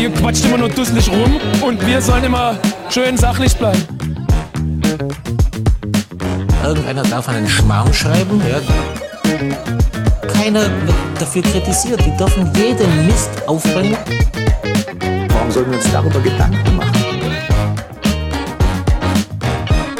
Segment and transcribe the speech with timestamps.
[0.00, 2.56] Ihr quatscht immer nur dusselig rum und wir sollen immer
[2.88, 3.86] schön sachlich bleiben.
[6.64, 8.60] Irgendeiner darf einen Schmarrn schreiben, ja.
[10.32, 12.00] Keiner wird dafür kritisiert.
[12.04, 13.96] Die dürfen jeden Mist aufbringen.
[15.28, 16.92] Warum sollten wir uns darüber Gedanken machen?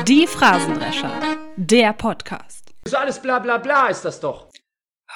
[0.06, 1.12] Die Phrasendrescher,
[1.56, 2.64] der Podcast.
[2.86, 4.49] So alles bla bla bla ist das doch.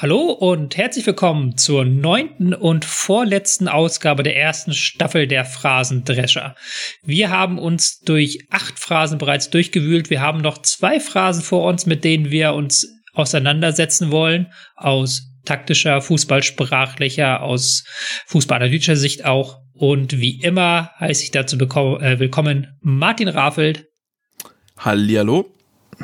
[0.05, 6.57] Hallo und herzlich willkommen zur neunten und vorletzten Ausgabe der ersten Staffel der Phrasendrescher.
[7.03, 10.11] Wir haben uns durch acht Phrasen bereits durchgewühlt.
[10.11, 14.53] Wir haben noch zwei Phrasen vor uns, mit denen wir uns auseinandersetzen wollen.
[14.77, 17.85] Aus taktischer, fußballsprachlicher, aus
[18.27, 19.57] fußballanalytischer Sicht auch.
[19.73, 23.87] Und wie immer heiße ich dazu äh, willkommen Martin Rafelt.
[24.77, 25.47] Hallihallo.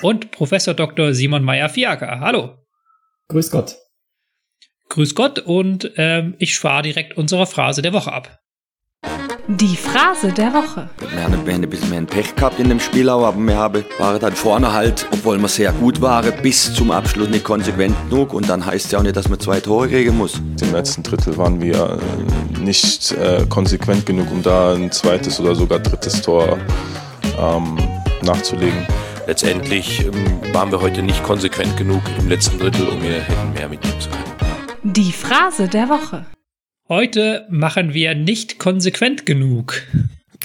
[0.00, 1.12] Und Professor Dr.
[1.12, 2.20] Simon Meyer-Fiaker.
[2.20, 2.56] Hallo.
[3.28, 3.76] Grüß Gott.
[4.90, 8.40] Grüß Gott und ähm, ich fahre direkt unsere Phrase der Woche ab.
[9.46, 10.90] Die Phrase der Woche.
[10.98, 14.32] Wir haben, ein bisschen mehr Pech gehabt in dem Spiel, aber wir haben, waren dann
[14.32, 18.32] vorne halt, obwohl wir sehr gut waren, bis zum Abschluss nicht konsequent genug.
[18.32, 20.40] Und dann heißt es ja auch nicht, dass man zwei Tore kriegen muss.
[20.60, 25.54] Im letzten Drittel waren wir äh, nicht äh, konsequent genug, um da ein zweites oder
[25.54, 26.58] sogar drittes Tor
[27.38, 27.78] ähm,
[28.22, 28.86] nachzulegen.
[29.26, 33.68] Letztendlich ähm, waren wir heute nicht konsequent genug im letzten Drittel, um wir hätten mehr
[33.68, 34.29] mitnehmen zu können.
[34.82, 36.24] Die Phrase der Woche.
[36.88, 39.82] Heute machen wir nicht konsequent genug.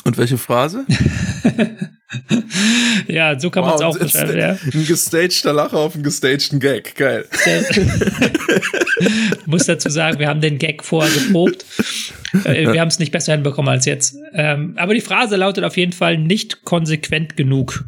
[0.03, 0.85] Und welche Phrase?
[3.07, 4.37] ja, so kann man es auch beschreiben.
[4.37, 4.57] Ja.
[4.73, 6.95] Ein gestagter Lacher auf einen gestagten Gag.
[6.95, 7.25] Geil.
[9.45, 11.65] muss dazu sagen, wir haben den Gag vorher geprobt.
[12.43, 14.17] Äh, wir haben es nicht besser hinbekommen als jetzt.
[14.33, 17.85] Ähm, aber die Phrase lautet auf jeden Fall nicht konsequent genug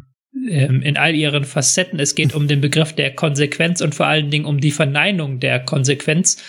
[0.48, 2.00] ähm, in all ihren Facetten.
[2.00, 5.60] Es geht um den Begriff der Konsequenz und vor allen Dingen um die Verneinung der
[5.60, 6.42] Konsequenz.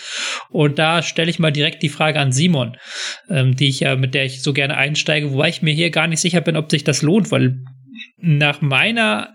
[0.48, 2.76] Und da stelle ich mal direkt die Frage an Simon,
[3.28, 6.06] ähm, die ich ja, mit der ich so gerne einsteige, wobei ich mir hier gar
[6.06, 7.58] nicht sicher bin, ob sich das lohnt, weil
[8.18, 9.34] nach meiner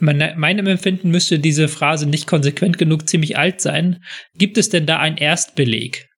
[0.00, 4.04] meinem Empfinden müsste diese Phrase nicht konsequent genug ziemlich alt sein.
[4.36, 6.08] Gibt es denn da einen Erstbeleg?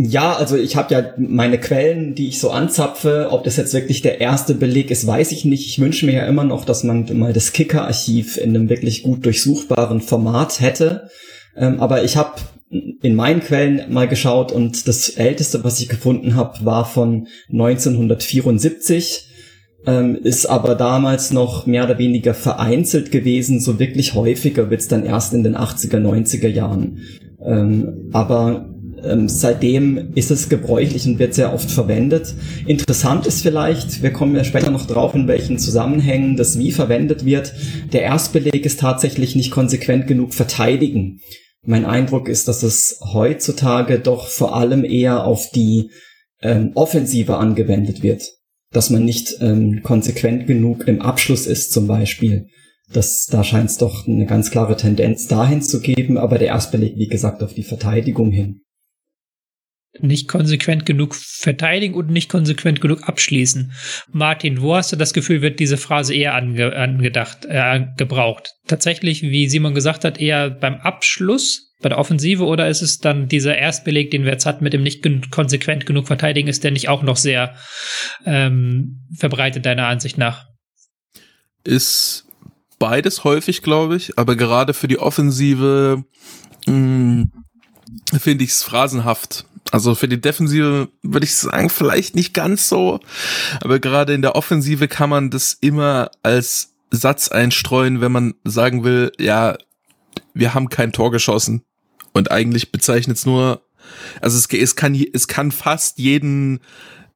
[0.00, 3.28] Ja, also ich habe ja meine Quellen, die ich so anzapfe.
[3.32, 5.66] Ob das jetzt wirklich der erste Beleg ist, weiß ich nicht.
[5.66, 9.26] Ich wünsche mir ja immer noch, dass man mal das Kicker-Archiv in einem wirklich gut
[9.26, 11.08] durchsuchbaren Format hätte.
[11.56, 12.34] Ähm, aber ich habe
[13.02, 19.24] in meinen Quellen mal geschaut und das älteste, was ich gefunden habe, war von 1974.
[19.84, 23.58] Ähm, ist aber damals noch mehr oder weniger vereinzelt gewesen.
[23.58, 27.00] So wirklich häufiger wird's dann erst in den 80er, 90er Jahren.
[27.44, 32.34] Ähm, aber ähm, seitdem ist es gebräuchlich und wird sehr oft verwendet.
[32.66, 37.24] Interessant ist vielleicht, wir kommen ja später noch drauf, in welchen Zusammenhängen das wie verwendet
[37.24, 37.52] wird.
[37.92, 41.20] Der Erstbeleg ist tatsächlich nicht konsequent genug verteidigen.
[41.64, 45.90] Mein Eindruck ist, dass es heutzutage doch vor allem eher auf die
[46.40, 48.22] ähm, Offensive angewendet wird.
[48.70, 52.46] Dass man nicht ähm, konsequent genug im Abschluss ist zum Beispiel.
[52.92, 56.96] Das, da scheint es doch eine ganz klare Tendenz dahin zu geben, aber der Erstbeleg,
[56.96, 58.62] wie gesagt, auf die Verteidigung hin
[60.02, 63.72] nicht konsequent genug verteidigen und nicht konsequent genug abschließen.
[64.12, 68.54] Martin, wo hast du das Gefühl, wird diese Phrase eher ange angedacht, äh, gebraucht?
[68.66, 73.28] Tatsächlich, wie Simon gesagt hat, eher beim Abschluss, bei der Offensive oder ist es dann
[73.28, 76.88] dieser Erstbeleg, den wir jetzt hatten mit dem nicht konsequent genug verteidigen, ist der nicht
[76.88, 77.54] auch noch sehr
[78.24, 80.46] ähm, verbreitet deiner Ansicht nach?
[81.64, 82.26] Ist
[82.78, 86.04] beides häufig, glaube ich, aber gerade für die Offensive
[86.66, 87.30] hm,
[88.18, 93.00] finde ich es phrasenhaft also für die Defensive würde ich sagen, vielleicht nicht ganz so,
[93.60, 98.84] aber gerade in der Offensive kann man das immer als Satz einstreuen, wenn man sagen
[98.84, 99.56] will, ja,
[100.34, 101.62] wir haben kein Tor geschossen.
[102.12, 103.62] Und eigentlich bezeichnet es nur,
[104.20, 106.60] also es, es kann, es kann fast jeden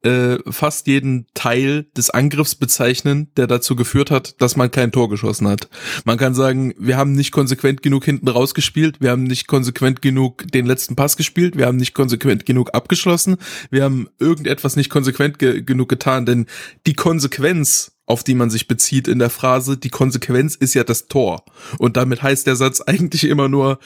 [0.03, 5.09] äh, fast jeden Teil des Angriffs bezeichnen, der dazu geführt hat, dass man kein Tor
[5.09, 5.69] geschossen hat.
[6.05, 10.45] Man kann sagen, wir haben nicht konsequent genug hinten rausgespielt, wir haben nicht konsequent genug
[10.51, 13.37] den letzten Pass gespielt, wir haben nicht konsequent genug abgeschlossen,
[13.69, 16.47] wir haben irgendetwas nicht konsequent ge genug getan, denn
[16.85, 21.07] die Konsequenz auf die man sich bezieht in der Phrase, die Konsequenz ist ja das
[21.07, 21.45] Tor.
[21.77, 23.79] Und damit heißt der Satz eigentlich immer nur,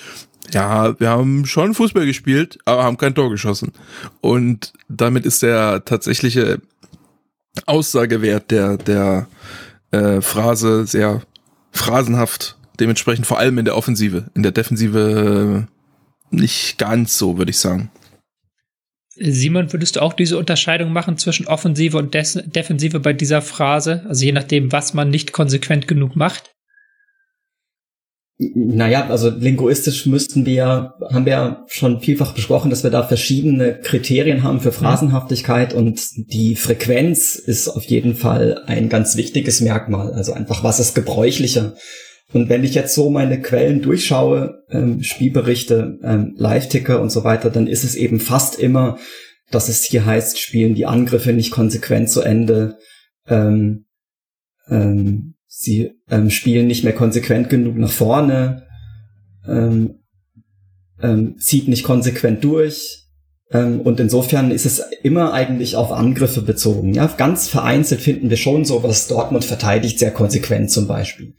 [0.54, 3.72] ja, wir haben schon Fußball gespielt, aber haben kein Tor geschossen.
[4.22, 6.62] Und damit ist der tatsächliche
[7.66, 9.28] Aussagewert der, der
[9.92, 11.22] äh, Phrase sehr
[11.72, 12.58] phrasenhaft.
[12.80, 14.26] Dementsprechend vor allem in der Offensive.
[14.36, 17.90] In der Defensive äh, nicht ganz so, würde ich sagen.
[19.20, 24.06] Simon, würdest du auch diese Unterscheidung machen zwischen Offensive und Des Defensive bei dieser Phrase?
[24.08, 26.52] Also je nachdem, was man nicht konsequent genug macht?
[28.40, 33.80] Naja, also linguistisch müssten wir, haben wir ja schon vielfach besprochen, dass wir da verschiedene
[33.80, 40.14] Kriterien haben für Phrasenhaftigkeit und die Frequenz ist auf jeden Fall ein ganz wichtiges Merkmal.
[40.14, 41.74] Also einfach, was ist gebräuchlicher?
[42.32, 47.50] Und wenn ich jetzt so meine Quellen durchschaue, ähm, Spielberichte, ähm, Live-Ticker und so weiter,
[47.50, 49.00] dann ist es eben fast immer,
[49.50, 52.78] dass es hier heißt, spielen die Angriffe nicht konsequent zu Ende,
[53.28, 53.86] ähm,
[54.70, 58.68] ähm, sie ähm, spielen nicht mehr konsequent genug nach vorne,
[59.48, 60.04] ähm,
[61.02, 63.06] ähm, zieht nicht konsequent durch.
[63.52, 66.94] Ähm, und insofern ist es immer eigentlich auf Angriffe bezogen.
[66.94, 71.34] Ja, ganz vereinzelt finden wir schon so, was Dortmund verteidigt, sehr konsequent zum Beispiel.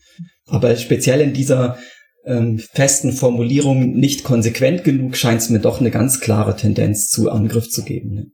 [0.46, 1.78] Aber speziell in dieser
[2.24, 7.30] ähm, festen Formulierung nicht konsequent genug scheint es mir doch eine ganz klare Tendenz zu
[7.30, 8.14] Angriff zu geben.
[8.14, 8.26] Ne?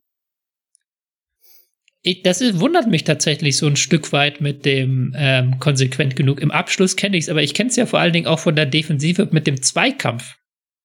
[2.07, 6.39] Ich, das ist, wundert mich tatsächlich so ein Stück weit mit dem ähm, konsequent genug.
[6.39, 8.55] Im Abschluss kenne ich es, aber ich kenne es ja vor allen Dingen auch von
[8.55, 10.37] der Defensive mit dem Zweikampf.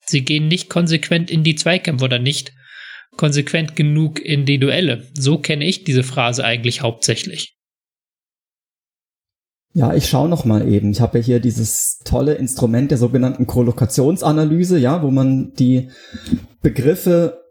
[0.05, 2.53] Sie gehen nicht konsequent in die Zweikämpfe oder nicht
[3.17, 5.07] konsequent genug in die Duelle.
[5.13, 7.53] So kenne ich diese Phrase eigentlich hauptsächlich.
[9.73, 10.91] Ja, ich schaue noch mal eben.
[10.91, 15.89] Ich habe ja hier dieses tolle Instrument der sogenannten Kollokationsanalyse, ja, wo man die
[16.61, 17.41] Begriffe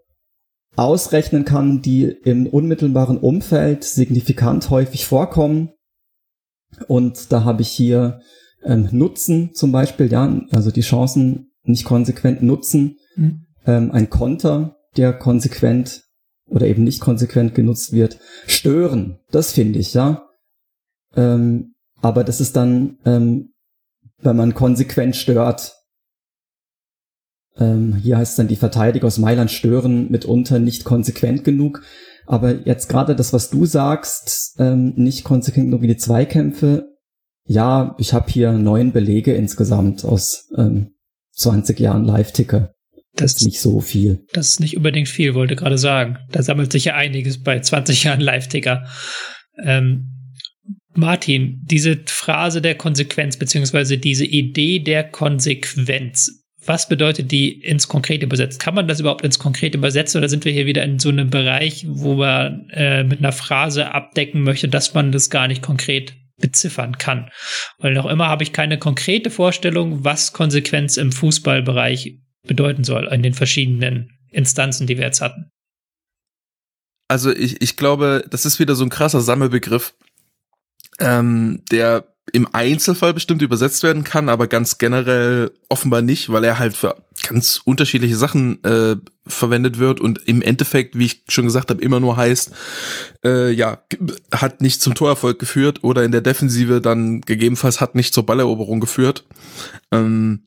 [0.79, 5.71] ausrechnen kann, die im unmittelbaren Umfeld signifikant häufig vorkommen.
[6.87, 8.21] Und da habe ich hier
[8.63, 13.47] ähm, Nutzen zum Beispiel, ja, also die Chancen nicht konsequent nutzen, mhm.
[13.67, 16.05] ähm, ein Konter, der konsequent
[16.47, 19.19] oder eben nicht konsequent genutzt wird, stören.
[19.33, 20.29] Das finde ich, ja.
[21.17, 23.53] Ähm, aber das ist dann, ähm,
[24.19, 25.75] wenn man konsequent stört.
[27.59, 31.83] Ähm, hier heißt es dann, die Verteidiger aus Mailand stören mitunter nicht konsequent genug.
[32.27, 36.87] Aber jetzt gerade das, was du sagst, ähm, nicht konsequent genug wie die Zweikämpfe.
[37.45, 40.93] Ja, ich habe hier neun Belege insgesamt aus ähm,
[41.33, 42.75] 20 Jahren Live-Ticker.
[43.15, 44.25] Das ist nicht so viel.
[44.33, 46.19] Das ist nicht unbedingt viel, wollte gerade sagen.
[46.31, 48.87] Da sammelt sich ja einiges bei 20 Jahren Live-Ticker.
[49.65, 50.19] Ähm,
[50.95, 56.38] Martin, diese Phrase der Konsequenz, beziehungsweise diese Idee der Konsequenz,
[56.69, 58.61] was bedeutet die ins Konkrete übersetzt?
[58.61, 61.31] Kann man das überhaupt ins Konkrete übersetzen oder sind wir hier wieder in so einem
[61.31, 66.15] Bereich, wo man äh, mit einer Phrase abdecken möchte, dass man das gar nicht konkret
[66.37, 67.31] beziffern kann?
[67.79, 73.23] Weil noch immer habe ich keine konkrete Vorstellung, was Konsequenz im Fußballbereich bedeuten soll in
[73.23, 75.51] den verschiedenen Instanzen, die wir jetzt hatten.
[77.09, 79.95] Also ich, ich glaube, das ist wieder so ein krasser Sammelbegriff
[81.01, 86.59] ähm, der im Einzelfall bestimmt übersetzt werden kann, aber ganz generell offenbar nicht, weil er
[86.59, 86.97] halt für
[87.27, 88.97] ganz unterschiedliche Sachen äh,
[89.27, 92.53] verwendet wird und im Endeffekt, wie ich schon gesagt habe, immer nur heißt,
[93.25, 93.83] äh, ja,
[94.33, 98.81] hat nicht zum Torerfolg geführt oder in der Defensive dann gegebenenfalls hat nicht zur Balleroberung
[98.81, 99.25] geführt.
[99.93, 100.45] Ähm,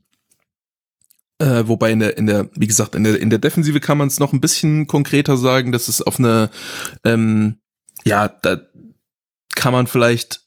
[1.39, 4.07] äh, wobei in der, in der, wie gesagt, in der, in der Defensive kann man
[4.07, 6.50] es noch ein bisschen konkreter sagen, dass es auf eine,
[7.04, 7.57] ähm,
[8.04, 8.62] ja, da
[9.56, 10.41] kann man vielleicht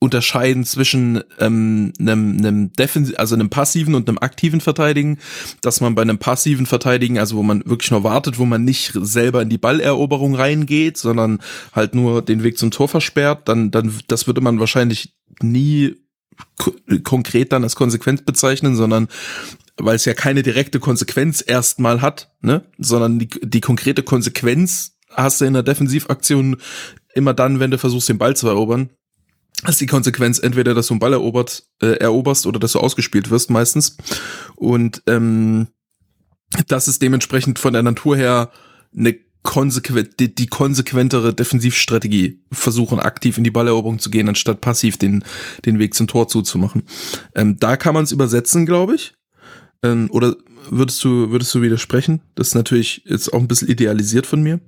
[0.00, 5.18] unterscheiden zwischen ähm, einem, einem defensiv, also einem passiven und einem aktiven Verteidigen,
[5.60, 8.92] dass man bei einem passiven Verteidigen, also wo man wirklich nur wartet, wo man nicht
[8.94, 11.40] selber in die Balleroberung reingeht, sondern
[11.72, 15.96] halt nur den Weg zum Tor versperrt, dann, dann, das würde man wahrscheinlich nie
[17.02, 19.08] konkret dann als Konsequenz bezeichnen, sondern
[19.76, 25.40] weil es ja keine direkte Konsequenz erstmal hat, ne, sondern die, die konkrete Konsequenz hast
[25.40, 26.56] du in der Defensivaktion
[27.14, 28.90] immer dann, wenn du versuchst, den Ball zu erobern
[29.66, 33.30] ist die Konsequenz entweder, dass du einen Ball erobert, äh, eroberst oder dass du ausgespielt
[33.30, 33.96] wirst meistens.
[34.56, 35.68] Und ähm,
[36.68, 38.52] das ist dementsprechend von der Natur her
[38.96, 44.96] eine konsequent, die, die konsequentere Defensivstrategie, versuchen aktiv in die Balleroberung zu gehen, anstatt passiv
[44.96, 45.24] den,
[45.64, 46.82] den Weg zum Tor zuzumachen.
[47.34, 49.14] Ähm, da kann man es übersetzen, glaube ich.
[49.82, 50.36] Ähm, oder
[50.70, 52.20] würdest du, würdest du widersprechen?
[52.34, 54.60] Das ist natürlich jetzt auch ein bisschen idealisiert von mir.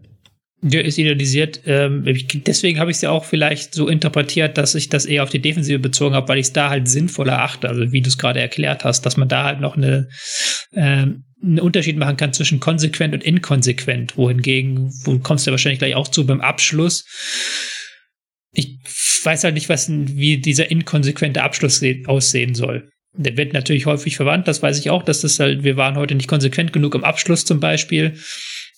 [0.63, 1.63] Ja, ist idealisiert.
[1.65, 2.05] Ähm,
[2.47, 5.41] deswegen habe ich es ja auch vielleicht so interpretiert, dass ich das eher auf die
[5.41, 7.69] Defensive bezogen habe, weil ich es da halt sinnvoller achte.
[7.69, 10.09] Also wie du es gerade erklärt hast, dass man da halt noch eine,
[10.75, 14.19] ähm, einen Unterschied machen kann zwischen konsequent und inkonsequent.
[14.19, 17.07] Wohingegen, wo kommst du ja wahrscheinlich gleich auch zu beim Abschluss.
[18.53, 18.77] Ich
[19.25, 22.91] weiß halt nicht, was, wie dieser inkonsequente Abschluss aussehen soll.
[23.17, 26.15] Der wird natürlich häufig verwandt, das weiß ich auch, dass das halt, wir waren heute
[26.15, 28.15] nicht konsequent genug im Abschluss zum Beispiel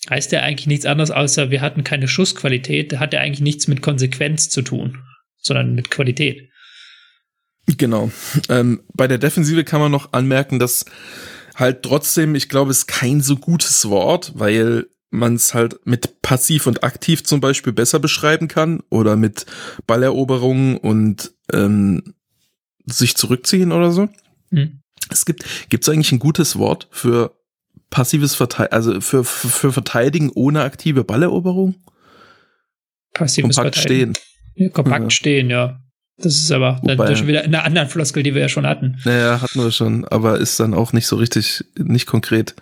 [0.09, 2.91] heißt ja eigentlich nichts anderes, außer wir hatten keine Schussqualität.
[2.91, 4.99] Da hat ja eigentlich nichts mit Konsequenz zu tun,
[5.37, 6.49] sondern mit Qualität.
[7.65, 8.11] Genau.
[8.49, 10.85] Ähm, bei der Defensive kann man noch anmerken, dass
[11.55, 16.21] halt trotzdem, ich glaube, es ist kein so gutes Wort, weil man es halt mit
[16.21, 19.45] passiv und aktiv zum Beispiel besser beschreiben kann oder mit
[19.85, 22.15] Balleroberung und ähm,
[22.85, 24.09] sich zurückziehen oder so.
[24.49, 24.81] Mhm.
[25.09, 27.37] Es gibt, gibt es eigentlich ein gutes Wort für
[27.93, 31.75] passives Verteidigen, also für, für, für Verteidigen ohne aktive Balleroberung?
[33.13, 34.13] Passives Kompakt Verteidigen.
[34.55, 35.09] Ja, kompakt Ja.
[35.11, 35.79] stehen, ja.
[36.17, 38.65] Das ist aber dann Wobei- schon wieder in einer anderen Floskel, die wir ja schon
[38.67, 38.97] hatten.
[39.03, 42.55] Naja, hatten wir schon, aber ist dann auch nicht so richtig, nicht konkret.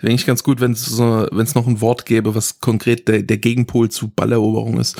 [0.00, 3.08] Wäre eigentlich ganz gut, wenn es so, wenn es noch ein Wort gäbe, was konkret
[3.08, 4.96] der, der Gegenpol zu Balleroberung ist.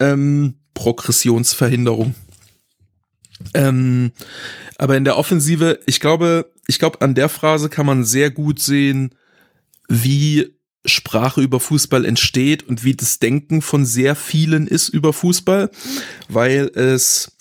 [0.00, 2.14] Ähm, Progressionsverhinderung.
[3.54, 4.12] Ähm,
[4.76, 8.60] aber in der Offensive, ich glaube, ich glaube, an der Phrase kann man sehr gut
[8.60, 9.16] sehen,
[9.88, 10.54] wie
[10.86, 15.70] Sprache über Fußball entsteht und wie das Denken von sehr vielen ist über Fußball,
[16.28, 17.32] weil es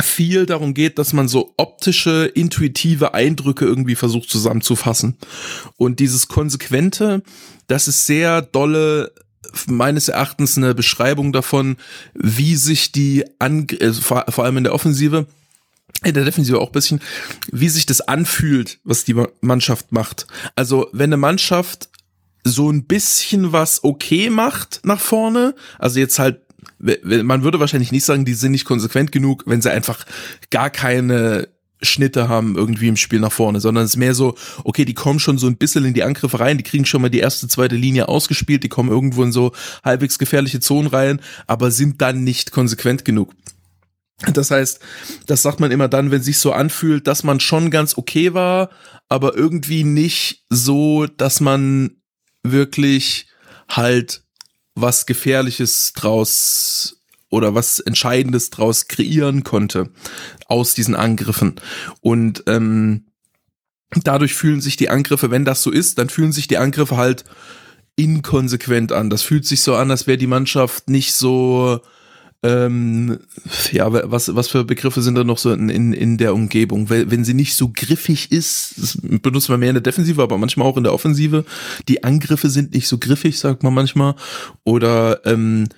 [0.00, 5.18] viel darum geht, dass man so optische, intuitive Eindrücke irgendwie versucht zusammenzufassen.
[5.76, 7.22] Und dieses Konsequente,
[7.66, 9.12] das ist sehr dolle,
[9.66, 11.76] meines Erachtens eine Beschreibung davon,
[12.14, 15.26] wie sich die, Ang äh, vor allem in der Offensive,
[16.04, 17.00] in der Defensive auch bisschen,
[17.50, 20.26] wie sich das anfühlt, was die Ma- Mannschaft macht.
[20.54, 21.88] Also wenn eine Mannschaft
[22.44, 26.40] so ein bisschen was okay macht nach vorne, also jetzt halt
[27.02, 30.04] man würde wahrscheinlich nicht sagen, die sind nicht konsequent genug, wenn sie einfach
[30.50, 31.48] gar keine
[31.82, 35.20] Schnitte haben irgendwie im Spiel nach vorne, sondern es ist mehr so, okay, die kommen
[35.20, 37.76] schon so ein bisschen in die Angriffe rein, die kriegen schon mal die erste, zweite
[37.76, 39.52] Linie ausgespielt, die kommen irgendwo in so
[39.84, 43.32] halbwegs gefährliche Zonen rein, aber sind dann nicht konsequent genug.
[44.34, 44.80] Das heißt,
[45.26, 48.70] das sagt man immer dann, wenn sich so anfühlt, dass man schon ganz okay war,
[49.08, 52.02] aber irgendwie nicht so, dass man
[52.42, 53.28] wirklich
[53.68, 54.22] halt
[54.74, 59.90] was Gefährliches draus oder was Entscheidendes draus kreieren konnte
[60.46, 61.56] aus diesen Angriffen.
[62.00, 63.06] Und ähm,
[63.90, 67.24] dadurch fühlen sich die Angriffe, wenn das so ist, dann fühlen sich die Angriffe halt
[67.96, 69.10] inkonsequent an.
[69.10, 71.80] Das fühlt sich so an, als wäre die Mannschaft nicht so
[72.42, 73.18] ähm,
[73.72, 76.88] ja, was, was für Begriffe sind da noch so in, in, in der Umgebung?
[76.88, 80.68] Wenn, wenn sie nicht so griffig ist, benutzt man mehr in der Defensive, aber manchmal
[80.68, 81.44] auch in der Offensive.
[81.88, 84.14] Die Angriffe sind nicht so griffig, sagt man manchmal.
[84.62, 85.68] Oder ähm,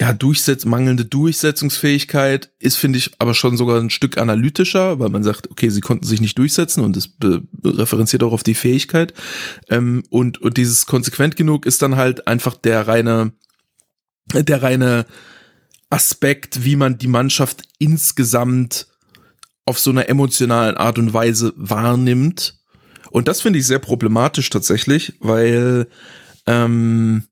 [0.00, 5.24] ja, Durchsetz, mangelnde Durchsetzungsfähigkeit ist, finde ich, aber schon sogar ein Stück analytischer, weil man
[5.24, 7.10] sagt, okay, sie konnten sich nicht durchsetzen und das
[7.64, 9.12] referenziert auch auf die Fähigkeit.
[9.68, 13.32] Ähm, und, und dieses konsequent genug ist dann halt einfach der reine,
[14.32, 15.04] der reine
[15.90, 18.88] Aspekt, wie man die Mannschaft insgesamt
[19.64, 22.58] auf so einer emotionalen Art und Weise wahrnimmt.
[23.10, 25.88] Und das finde ich sehr problematisch tatsächlich, weil,
[26.46, 27.24] ähm,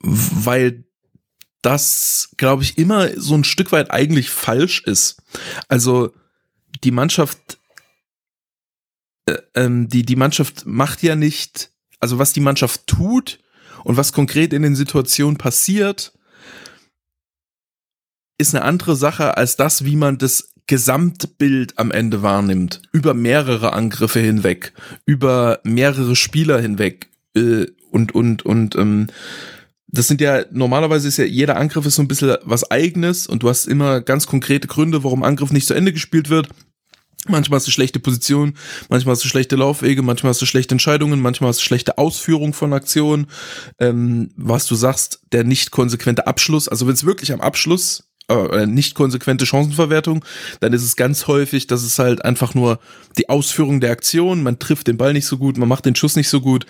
[0.00, 0.84] weil
[1.62, 5.22] das, glaube ich, immer so ein Stück weit eigentlich falsch ist.
[5.68, 6.12] Also
[6.82, 7.58] die Mannschaft,
[9.26, 13.38] äh, ähm, die, die Mannschaft macht ja nicht, also was die Mannschaft tut
[13.84, 16.12] und was konkret in den Situationen passiert,
[18.42, 22.82] ist eine andere Sache als das, wie man das Gesamtbild am Ende wahrnimmt.
[22.92, 24.72] Über mehrere Angriffe hinweg,
[25.06, 29.06] über mehrere Spieler hinweg äh, und, und, und, ähm,
[29.94, 33.42] das sind ja, normalerweise ist ja jeder Angriff ist so ein bisschen was eigenes und
[33.42, 36.48] du hast immer ganz konkrete Gründe, warum Angriff nicht zu Ende gespielt wird.
[37.28, 38.54] Manchmal hast du schlechte Position,
[38.88, 42.52] manchmal hast du schlechte Laufwege, manchmal hast du schlechte Entscheidungen, manchmal hast du schlechte Ausführung
[42.52, 43.26] von Aktionen.
[43.78, 48.66] Ähm, was du sagst, der nicht konsequente Abschluss, also wenn es wirklich am Abschluss äh,
[48.66, 50.24] nicht konsequente Chancenverwertung,
[50.60, 52.78] dann ist es ganz häufig, dass es halt einfach nur
[53.18, 56.16] die Ausführung der Aktion, man trifft den Ball nicht so gut, man macht den Schuss
[56.16, 56.66] nicht so gut,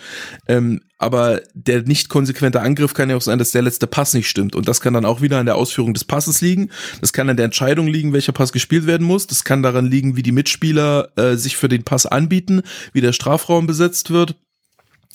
[0.47, 4.29] ähm, aber der nicht konsequente Angriff kann ja auch sein, dass der letzte Pass nicht
[4.29, 4.55] stimmt.
[4.55, 6.69] Und das kann dann auch wieder an der Ausführung des Passes liegen,
[7.01, 10.15] das kann an der Entscheidung liegen, welcher Pass gespielt werden muss, das kann daran liegen,
[10.15, 12.61] wie die Mitspieler äh, sich für den Pass anbieten,
[12.93, 14.35] wie der Strafraum besetzt wird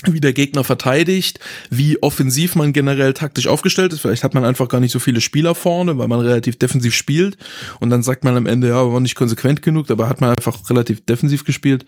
[0.05, 1.41] wie der Gegner verteidigt,
[1.71, 4.01] wie offensiv man generell taktisch aufgestellt ist.
[4.01, 7.37] Vielleicht hat man einfach gar nicht so viele Spieler vorne, weil man relativ defensiv spielt.
[7.81, 10.71] Und dann sagt man am Ende, ja, waren nicht konsequent genug, dabei hat man einfach
[10.71, 11.85] relativ defensiv gespielt.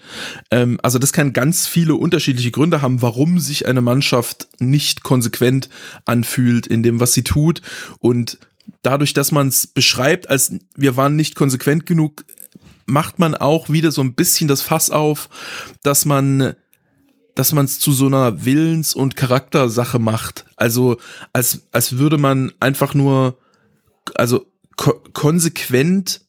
[0.51, 5.69] Ähm, also das kann ganz viele unterschiedliche Gründe haben, warum sich eine Mannschaft nicht konsequent
[6.05, 7.63] anfühlt in dem, was sie tut.
[8.01, 8.39] Und
[8.83, 12.25] dadurch, dass man es beschreibt, als wir waren nicht konsequent genug,
[12.87, 15.29] macht man auch wieder so ein bisschen das Fass auf,
[15.85, 16.55] dass man
[17.35, 20.45] dass man es zu so einer Willens- und Charaktersache macht.
[20.57, 20.99] Also
[21.33, 23.39] als, als würde man einfach nur,
[24.15, 24.47] also
[24.77, 26.23] ko konsequent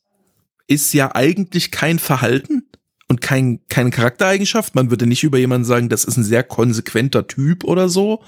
[0.68, 2.64] ist ja eigentlich kein Verhalten
[3.08, 4.74] und kein, keine Charaktereigenschaft.
[4.74, 8.24] Man würde nicht über jemanden sagen, das ist ein sehr konsequenter Typ oder so.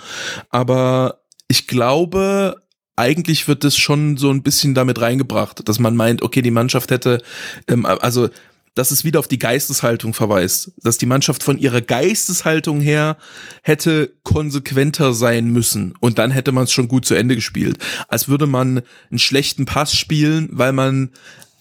[0.50, 2.58] Aber ich glaube,
[2.96, 6.92] eigentlich wird das schon so ein bisschen damit reingebracht, dass man meint, okay, die Mannschaft
[6.92, 7.22] hätte,
[7.68, 8.30] ähm, also
[8.75, 13.18] dass es wieder auf die Geisteshaltung verweist, dass die Mannschaft von ihrer Geisteshaltung her
[13.62, 17.77] hätte konsequenter sein müssen und dann hätte man es schon gut zu Ende gespielt,
[18.08, 21.12] als würde man einen schlechten Pass spielen, weil man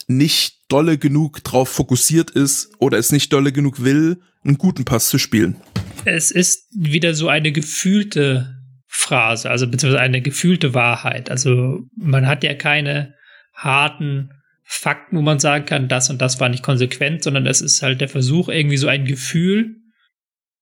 [0.06, 5.08] nicht dolle genug drauf fokussiert ist oder es nicht dolle genug will, einen guten Pass
[5.08, 5.56] zu spielen.
[6.04, 11.30] Es ist wieder so eine gefühlte Phrase, also beziehungsweise eine gefühlte Wahrheit.
[11.30, 13.14] Also man hat ja keine
[13.54, 14.30] harten
[14.74, 18.00] Fakten, wo man sagen kann, das und das war nicht konsequent, sondern es ist halt
[18.00, 19.76] der Versuch, irgendwie so ein Gefühl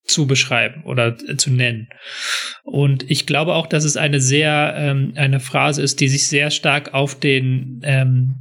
[0.05, 1.89] zu beschreiben oder äh, zu nennen.
[2.65, 6.51] Und ich glaube auch, dass es eine sehr, ähm, eine Phrase ist, die sich sehr
[6.51, 8.35] stark auf den, ähm,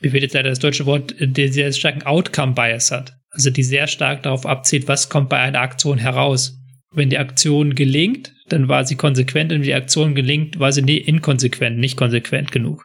[0.00, 3.14] mir fehlt jetzt leider das deutsche Wort, den sehr starken Outcome-Bias hat.
[3.30, 6.56] Also die sehr stark darauf abzieht, was kommt bei einer Aktion heraus.
[6.94, 10.82] Wenn die Aktion gelingt, dann war sie konsequent und wenn die Aktion gelingt, war sie
[10.82, 12.84] nie inkonsequent, nicht konsequent genug.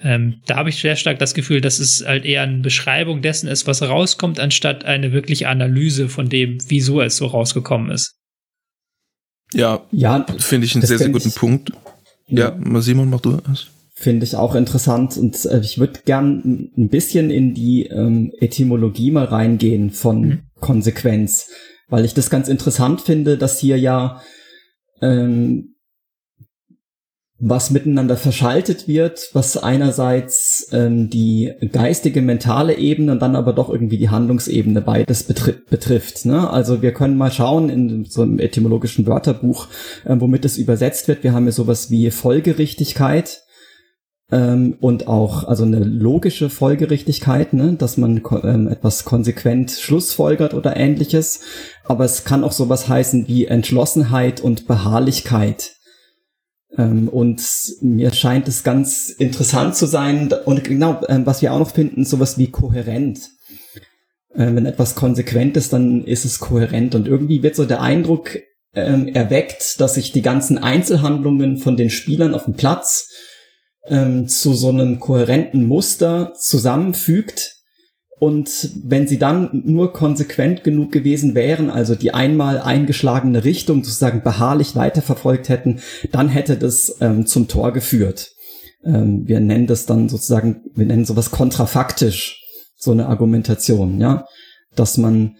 [0.00, 3.48] Ähm, da habe ich sehr stark das Gefühl, dass es halt eher eine Beschreibung dessen
[3.48, 8.14] ist, was rauskommt, anstatt eine wirkliche Analyse von dem, wieso es so rausgekommen ist.
[9.52, 11.70] Ja, Ja, finde ich einen sehr, sehr guten ich- Punkt.
[12.26, 13.66] Ja, Simon, mach du das.
[13.96, 19.10] Finde ich auch interessant und äh, ich würde gern ein bisschen in die ähm, Etymologie
[19.12, 20.38] mal reingehen von Mhm.
[20.58, 21.48] Konsequenz,
[21.88, 24.20] weil ich das ganz interessant finde, dass hier ja
[25.00, 25.74] ähm,
[27.46, 33.68] was miteinander verschaltet wird, was einerseits ähm, die geistige, mentale Ebene und dann aber doch
[33.68, 36.24] irgendwie die Handlungsebene beides betri betrifft.
[36.24, 36.48] Ne?
[36.48, 39.68] Also wir können mal schauen in so einem etymologischen Wörterbuch,
[40.06, 41.22] ähm, womit es übersetzt wird.
[41.22, 43.43] Wir haben hier sowas wie Folgerichtigkeit
[44.30, 47.74] ähm, und auch also eine logische Folgerichtigkeit, ne?
[47.74, 51.40] dass man ähm, etwas konsequent schlussfolgert oder ähnliches.
[51.84, 55.74] Aber es kann auch sowas heißen wie Entschlossenheit und Beharrlichkeit.
[56.76, 57.42] Ähm, und
[57.82, 62.04] mir scheint es ganz interessant zu sein und genau, ähm, was wir auch noch finden,
[62.04, 63.30] sowas wie kohärent.
[64.34, 68.38] Ähm, wenn etwas konsequent ist, dann ist es kohärent und irgendwie wird so der Eindruck
[68.74, 73.10] ähm, erweckt, dass sich die ganzen Einzelhandlungen von den Spielern auf dem Platz
[73.86, 77.52] ähm, zu so einem kohärenten Muster zusammenfügt.
[78.18, 84.22] Und wenn sie dann nur konsequent genug gewesen wären, also die einmal eingeschlagene Richtung sozusagen
[84.22, 85.80] beharrlich weiterverfolgt hätten,
[86.12, 88.30] dann hätte das ähm, zum Tor geführt.
[88.84, 92.40] Ähm, wir nennen das dann sozusagen, wir nennen sowas kontrafaktisch,
[92.76, 94.26] so eine Argumentation, ja,
[94.74, 95.36] dass man,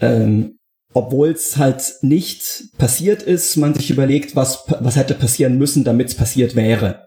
[0.00, 0.58] ähm,
[0.92, 6.08] obwohl es halt nicht passiert ist, man sich überlegt, was, was hätte passieren müssen, damit
[6.08, 7.05] es passiert wäre.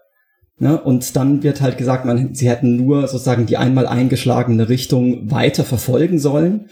[0.60, 0.78] Ne?
[0.78, 5.64] Und dann wird halt gesagt, man, sie hätten nur sozusagen die einmal eingeschlagene Richtung weiter
[5.64, 6.68] verfolgen sollen.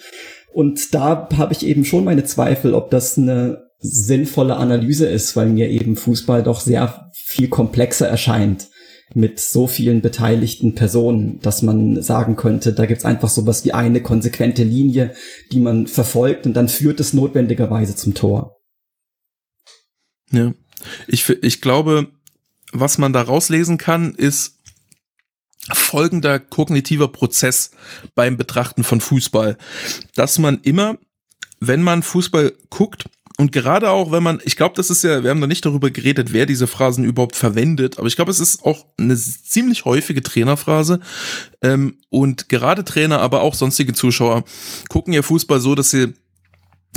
[0.52, 5.48] Und da habe ich eben schon meine Zweifel, ob das eine sinnvolle Analyse ist, weil
[5.48, 8.68] mir eben Fußball doch sehr viel komplexer erscheint
[9.14, 14.02] mit so vielen beteiligten Personen, dass man sagen könnte, da gibt's einfach sowas wie eine
[14.02, 15.14] konsequente Linie,
[15.50, 18.58] die man verfolgt und dann führt es notwendigerweise zum Tor.
[20.30, 20.52] Ja.
[21.06, 22.08] Ich, ich glaube,
[22.72, 24.58] was man da rauslesen kann, ist
[25.72, 27.72] folgender kognitiver Prozess
[28.14, 29.58] beim Betrachten von Fußball.
[30.14, 30.98] Dass man immer,
[31.60, 33.04] wenn man Fußball guckt,
[33.40, 35.92] und gerade auch, wenn man, ich glaube, das ist ja, wir haben noch nicht darüber
[35.92, 40.24] geredet, wer diese Phrasen überhaupt verwendet, aber ich glaube, es ist auch eine ziemlich häufige
[40.24, 40.98] Trainerphrase.
[41.62, 44.42] Ähm, und gerade Trainer, aber auch sonstige Zuschauer
[44.88, 46.14] gucken ja Fußball so, dass sie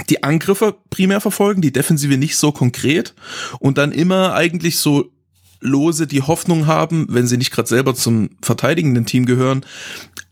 [0.10, 3.14] die Angriffe primär verfolgen, die Defensive nicht so konkret
[3.60, 5.12] und dann immer eigentlich so
[5.62, 9.65] lose die Hoffnung haben, wenn sie nicht gerade selber zum verteidigenden Team gehören,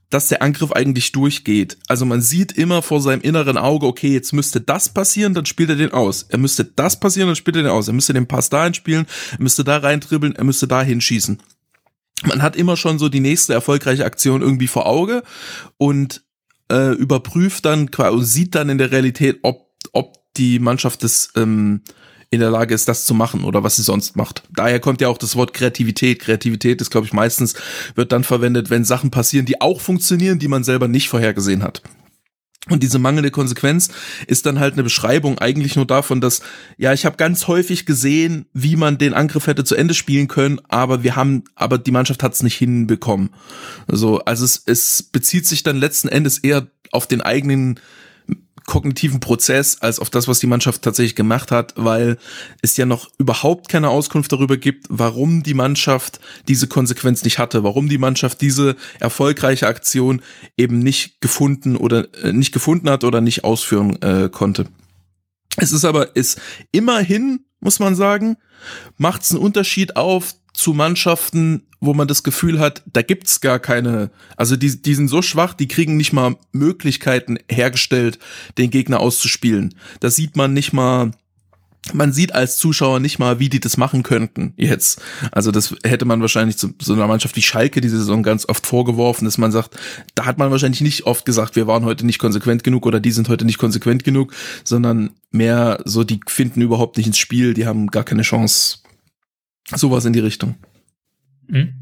[0.10, 1.78] dass der Angriff eigentlich durchgeht.
[1.88, 5.70] Also man sieht immer vor seinem inneren Auge, okay, jetzt müsste das passieren, dann spielt
[5.70, 6.24] er den aus.
[6.30, 7.88] Er müsste das passieren, dann spielt er den aus.
[7.88, 11.40] Er müsste den Pass dahin spielen, er müsste da reindribbeln, er müsste da hinschießen.
[12.26, 15.24] Man hat immer schon so die nächste erfolgreiche Aktion irgendwie vor Auge
[15.78, 16.24] und
[16.72, 17.90] äh, überprüft dann
[18.20, 21.82] sieht dann in der Realität, ob, ob die Mannschaft das ähm,
[22.32, 24.44] in der Lage ist, das zu machen oder was sie sonst macht.
[24.52, 26.20] Daher kommt ja auch das Wort Kreativität.
[26.20, 27.56] Kreativität ist, glaube ich, meistens
[27.96, 31.82] wird dann verwendet, wenn Sachen passieren, die auch funktionieren, die man selber nicht vorhergesehen hat.
[32.70, 33.90] Und diese mangelnde Konsequenz
[34.28, 36.42] ist dann halt eine Beschreibung eigentlich nur davon, dass,
[36.78, 40.62] ja, ich habe ganz häufig gesehen, wie man den Angriff hätte zu Ende spielen können,
[40.68, 43.32] aber wir haben, aber die Mannschaft hat es nicht hinbekommen.
[43.88, 47.80] Also, also es, es bezieht sich dann letzten Endes eher auf den eigenen
[48.70, 52.18] kognitiven Prozess als auf das, was die Mannschaft tatsächlich gemacht hat, weil
[52.62, 57.64] es ja noch überhaupt keine Auskunft darüber gibt, warum die Mannschaft diese Konsequenz nicht hatte,
[57.64, 60.22] warum die Mannschaft diese erfolgreiche Aktion
[60.56, 64.68] eben nicht gefunden oder äh, nicht gefunden hat oder nicht ausführen äh, konnte.
[65.58, 66.40] Es ist aber, ist
[66.72, 68.38] immerhin, muss man sagen,
[68.98, 73.60] macht es einen Unterschied auf zu Mannschaften, wo man das Gefühl hat, da gibt's gar
[73.60, 78.20] keine, also die, die sind so schwach, die kriegen nicht mal Möglichkeiten hergestellt,
[78.58, 79.74] den Gegner auszuspielen.
[80.02, 81.12] Da sieht man nicht mal
[81.94, 85.02] man sieht als Zuschauer nicht mal, wie die das machen könnten jetzt.
[85.32, 88.68] Also das hätte man wahrscheinlich zu so einer Mannschaft wie Schalke diese Saison ganz oft
[88.68, 89.80] vorgeworfen, dass man sagt,
[90.14, 93.12] da hat man wahrscheinlich nicht oft gesagt, wir waren heute nicht konsequent genug oder die
[93.12, 94.34] sind heute nicht konsequent genug,
[94.66, 98.80] sondern mehr so, die finden überhaupt nicht ins Spiel, die haben gar keine Chance.
[99.76, 100.56] Sowas in die Richtung.
[101.48, 101.74] Mhm.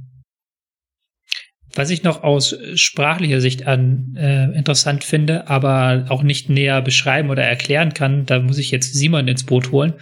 [1.78, 7.30] Was ich noch aus sprachlicher Sicht an äh, interessant finde, aber auch nicht näher beschreiben
[7.30, 9.93] oder erklären kann, da muss ich jetzt Simon ins Boot holen.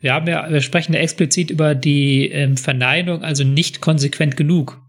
[0.00, 4.80] Wir haben ja, wir sprechen ja explizit über die ähm, Verneinung, also nicht konsequent genug.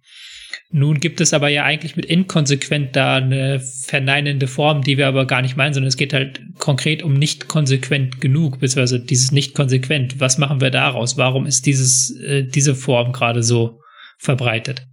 [0.74, 5.28] Nun gibt es aber ja eigentlich mit inkonsequent da eine verneinende Form, die wir aber
[5.28, 9.54] gar nicht meinen, sondern es geht halt konkret um nicht konsequent genug, beziehungsweise dieses nicht
[9.54, 10.22] konsequent.
[10.22, 11.18] Was machen wir daraus?
[11.18, 13.82] Warum ist dieses, äh, diese Form gerade so
[14.18, 14.88] verbreitet?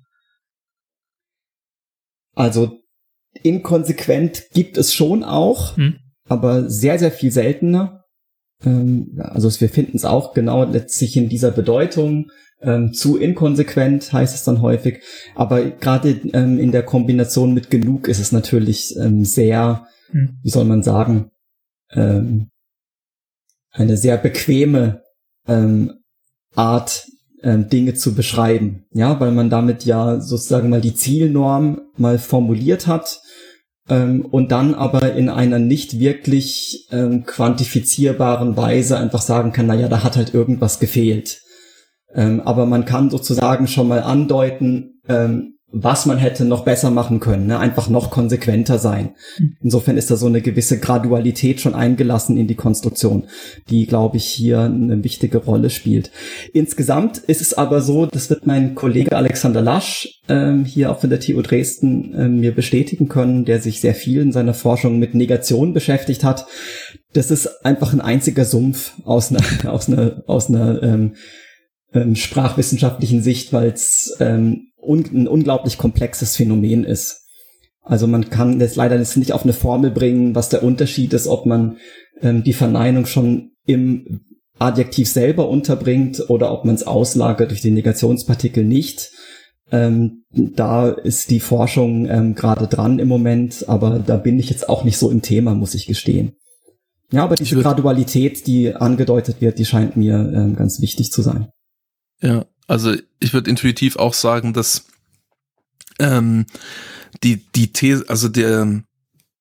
[2.35, 2.81] Also
[3.43, 5.99] inkonsequent gibt es schon auch, hm.
[6.29, 7.98] aber sehr, sehr viel seltener.
[8.65, 12.31] Ähm, also wir finden es auch genau letztlich in dieser Bedeutung.
[12.61, 15.01] Ähm, zu inkonsequent heißt es dann häufig.
[15.35, 20.39] Aber gerade ähm, in der Kombination mit genug ist es natürlich ähm, sehr, hm.
[20.43, 21.31] wie soll man sagen,
[21.93, 22.51] ähm,
[23.71, 25.03] eine sehr bequeme
[25.47, 25.95] ähm,
[26.55, 27.07] Art
[27.41, 28.87] Dinge zu beschreiben.
[28.93, 33.21] Ja, weil man damit ja sozusagen mal die Zielnorm mal formuliert hat
[33.89, 39.75] ähm, und dann aber in einer nicht wirklich ähm, quantifizierbaren Weise einfach sagen kann, na
[39.75, 41.41] ja, da hat halt irgendwas gefehlt.
[42.15, 47.21] Ähm, aber man kann sozusagen schon mal andeuten, ähm, was man hätte noch besser machen
[47.21, 47.59] können, ne?
[47.59, 49.11] einfach noch konsequenter sein.
[49.37, 49.57] Hm.
[49.61, 53.27] Insofern ist da so eine gewisse Gradualität schon eingelassen in die Konstruktion,
[53.69, 56.11] die, glaube ich, hier eine wichtige Rolle spielt.
[56.55, 61.11] Insgesamt ist es aber so, das wird mein Kollege Alexander Lasch ähm, hier auch von
[61.11, 65.15] der TU Dresden ähm, mir bestätigen können, der sich sehr viel in seiner Forschung mit
[65.15, 66.47] Negation beschäftigt hat.
[67.13, 71.15] Das ist einfach ein einziger Sumpf aus einer, aus einer, aus einer ähm,
[71.93, 77.27] ähm, sprachwissenschaftlichen Sicht, weil es ähm, un ein unglaublich komplexes Phänomen ist.
[77.83, 81.47] Also man kann das leider nicht auf eine Formel bringen, was der Unterschied ist, ob
[81.47, 81.77] man
[82.21, 84.21] ähm, die Verneinung schon im
[84.59, 89.13] Adjektiv selber unterbringt oder ob man es auslagert durch die Negationspartikel nicht.
[89.71, 94.69] Ähm, da ist die Forschung ähm, gerade dran im Moment, aber da bin ich jetzt
[94.69, 96.33] auch nicht so im Thema, muss ich gestehen.
[97.11, 101.49] Ja, aber diese Gradualität, die angedeutet wird, die scheint mir ähm, ganz wichtig zu sein.
[102.21, 104.85] Ja, also ich würde intuitiv auch sagen, dass
[105.99, 106.47] ähm,
[107.25, 108.83] die, die These, also der,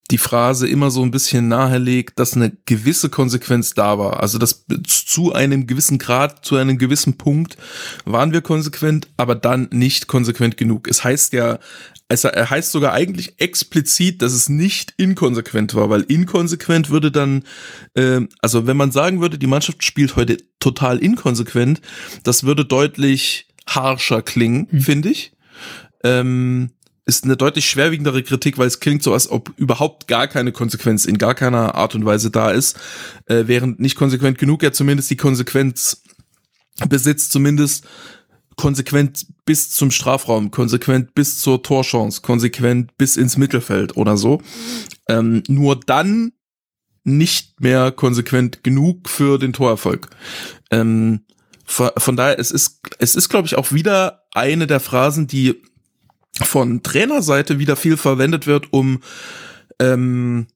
[0.10, 4.22] die Phrase immer so ein bisschen nahelegt, dass eine gewisse Konsequenz da war.
[4.22, 7.58] Also dass zu einem gewissen Grad, zu einem gewissen Punkt
[8.06, 10.88] waren wir konsequent, aber dann nicht konsequent genug.
[10.88, 11.60] Es heißt ja
[12.10, 17.44] es heißt sogar eigentlich explizit, dass es nicht inkonsequent war, weil inkonsequent würde dann,
[17.96, 21.82] äh, also wenn man sagen würde, die Mannschaft spielt heute total inkonsequent,
[22.24, 24.82] das würde deutlich harscher klingen, mhm.
[24.82, 25.34] finde ich.
[26.04, 26.72] Ähm,
[27.06, 31.06] ist eine deutlich schwerwiegendere Kritik, weil es klingt so, als ob überhaupt gar keine Konsequenz
[31.06, 32.78] in gar keiner Art und Weise da ist,
[33.28, 36.04] äh, während nicht konsequent genug ja zumindest die Konsequenz
[36.90, 37.86] besitzt, zumindest
[38.58, 44.42] konsequent bis zum Strafraum, konsequent bis zur Torchance, konsequent bis ins Mittelfeld oder so.
[45.08, 46.34] Ähm, nur dann
[47.04, 50.10] nicht mehr konsequent genug für den Torerfolg.
[50.72, 51.22] Ähm,
[51.66, 55.62] von, daher, es ist, es ist, glaube ich, auch wieder eine der Phrasen, die
[56.42, 59.02] von Trainerseite wieder viel verwendet wird, um
[59.80, 60.48] ähm,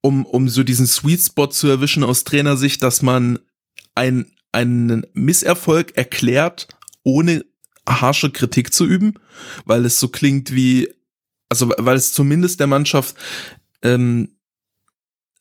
[0.00, 3.38] um, um so diesen Sweet Spot zu erwischen aus Trainersicht, dass man
[3.94, 6.68] ein, einen Misserfolg erklärt
[7.04, 7.44] ohne
[7.88, 9.14] harsche Kritik zu üben,
[9.64, 10.92] weil es so klingt wie,
[11.48, 13.14] also weil es zumindest der Mannschaft
[13.82, 14.30] ähm,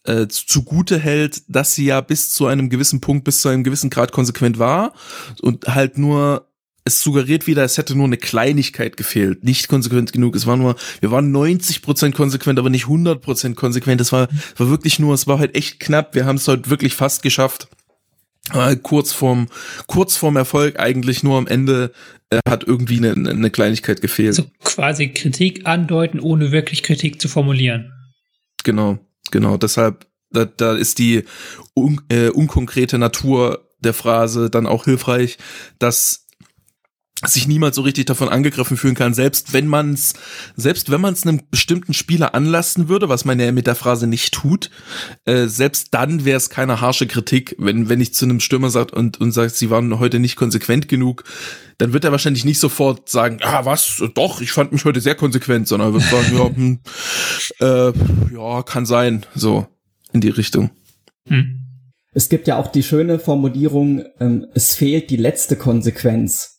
[0.04, 3.90] äh, zugute hält, dass sie ja bis zu einem gewissen Punkt, bis zu einem gewissen
[3.90, 4.94] Grad konsequent war
[5.42, 6.50] und halt nur
[6.86, 10.36] es suggeriert wieder, es hätte nur eine Kleinigkeit gefehlt, nicht konsequent genug.
[10.36, 14.02] Es war nur, wir waren 90 Prozent konsequent, aber nicht 100 Prozent konsequent.
[14.02, 16.14] Es war, war wirklich nur, es war halt echt knapp.
[16.14, 17.70] Wir haben es halt wirklich fast geschafft
[18.82, 19.48] kurz vorm,
[19.88, 21.92] kurz vorm Erfolg eigentlich nur am Ende
[22.30, 24.36] äh, hat irgendwie eine, eine Kleinigkeit gefehlt.
[24.36, 27.92] So quasi Kritik andeuten, ohne wirklich Kritik zu formulieren.
[28.64, 29.00] Genau,
[29.32, 29.58] genau.
[29.58, 31.24] Deshalb, da, da ist die
[31.74, 35.38] un, äh, unkonkrete Natur der Phrase dann auch hilfreich,
[35.80, 36.23] dass
[37.26, 40.14] sich niemand so richtig davon angegriffen fühlen kann, selbst wenn man es,
[40.56, 44.08] selbst wenn man es einem bestimmten Spieler anlassen würde, was man ja mit der Phrase
[44.08, 44.70] nicht tut,
[45.26, 48.92] äh, selbst dann wäre es keine harsche Kritik, wenn wenn ich zu einem Stürmer sagt
[48.92, 51.24] und und sagt, sie waren heute nicht konsequent genug,
[51.78, 55.16] dann wird er wahrscheinlich nicht sofort sagen, ah was, doch, ich fand mich heute sehr
[55.16, 56.80] konsequent, sondern er wird sagen, ja, hm,
[57.60, 59.68] äh, ja, kann sein, so
[60.12, 60.72] in die Richtung.
[61.28, 61.62] Hm.
[62.14, 66.53] es gibt ja auch die schöne Formulierung, ähm, es fehlt die letzte Konsequenz.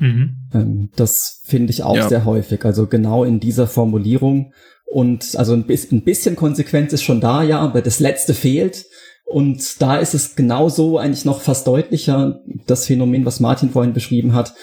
[0.00, 0.36] Mhm.
[0.52, 2.08] Ähm, das finde ich auch Ja.
[2.08, 2.64] sehr häufig.
[2.64, 4.52] Also genau in dieser Formulierung.
[4.86, 8.86] Und also ein bisschen, ein bisschen Konsequenz ist schon da, ja, aber das letzte fehlt.
[9.24, 14.34] Und da ist es genauso eigentlich noch fast deutlicher, das Phänomen, was Martin vorhin beschrieben
[14.34, 14.54] hat.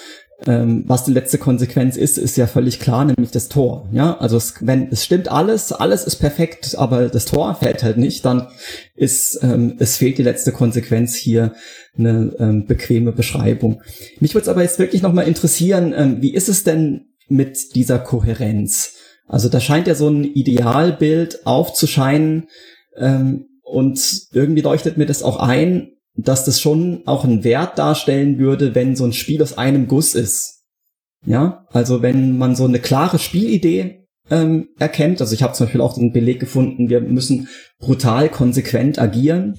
[0.46, 3.90] Ähm, was die letzte Konsequenz ist, ist ja völlig klar, nämlich das Tor.
[3.92, 7.98] Ja, also es, wenn es stimmt alles, alles ist perfekt, aber das Tor fällt halt
[7.98, 8.48] nicht, dann
[8.96, 11.54] ist ähm, es fehlt die letzte Konsequenz hier
[11.98, 13.82] eine ähm, bequeme Beschreibung.
[14.20, 17.76] Mich würde es aber jetzt wirklich noch mal interessieren, ähm, wie ist es denn mit
[17.76, 18.96] dieser Kohärenz?
[19.28, 22.48] Also da scheint ja so ein Idealbild aufzuscheinen
[22.96, 28.40] ähm, und irgendwie leuchtet mir das auch ein, dass das schon auch einen Wert darstellen
[28.40, 30.64] würde, wenn so ein Spiel aus einem Guss ist.
[31.26, 35.82] Ja, also wenn man so eine klare Spielidee ähm, erkennt, also ich habe zum Beispiel
[35.82, 39.58] auch den Beleg gefunden, wir müssen brutal konsequent agieren,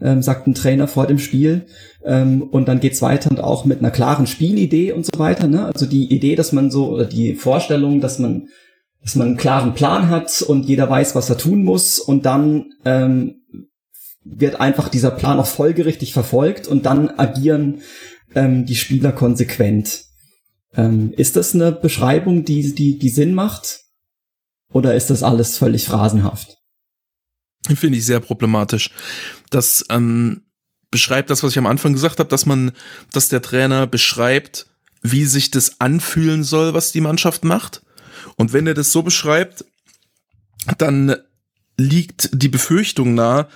[0.00, 1.66] ähm, sagt ein Trainer vor dem Spiel.
[2.04, 5.46] Ähm, und dann geht's weiter und auch mit einer klaren Spielidee und so weiter.
[5.46, 5.66] Ne?
[5.66, 8.48] Also die Idee, dass man so, oder die Vorstellung, dass man,
[9.02, 12.72] dass man einen klaren Plan hat und jeder weiß, was er tun muss und dann
[12.84, 13.36] ähm,
[14.24, 17.80] wird einfach dieser Plan auch folgerichtig verfolgt und dann agieren
[18.34, 20.04] ähm, die Spieler konsequent.
[20.76, 23.80] Ähm, ist das eine Beschreibung, die, die, die Sinn macht?
[24.70, 26.57] Oder ist das alles völlig phrasenhaft?
[27.66, 28.90] Finde ich sehr problematisch.
[29.50, 30.42] Das ähm,
[30.90, 32.72] beschreibt das, was ich am Anfang gesagt habe, dass man,
[33.12, 34.66] dass der Trainer beschreibt,
[35.02, 37.82] wie sich das anfühlen soll, was die Mannschaft macht.
[38.36, 39.64] Und wenn er das so beschreibt,
[40.78, 41.16] dann
[41.76, 43.48] liegt die Befürchtung nahe,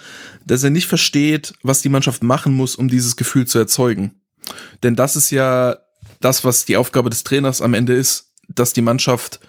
[0.46, 4.20] dass er nicht versteht, was die Mannschaft machen muss, um dieses Gefühl zu erzeugen.
[4.82, 5.78] Denn das ist ja
[6.20, 9.40] das, was die Aufgabe des Trainers am Ende ist, dass die Mannschaft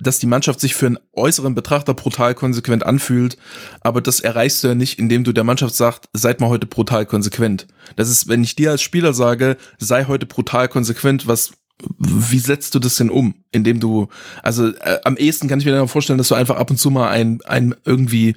[0.00, 3.36] dass die Mannschaft sich für einen äußeren Betrachter brutal konsequent anfühlt,
[3.80, 7.06] aber das erreichst du ja nicht, indem du der Mannschaft sagst, seid mal heute brutal
[7.06, 7.66] konsequent.
[7.96, 11.52] Das ist, wenn ich dir als Spieler sage, sei heute brutal konsequent, was
[11.98, 13.36] wie setzt du das denn um?
[13.52, 14.08] Indem du,
[14.42, 16.90] also äh, am ehesten kann ich mir dann vorstellen, dass du einfach ab und zu
[16.90, 18.34] mal ein, ein irgendwie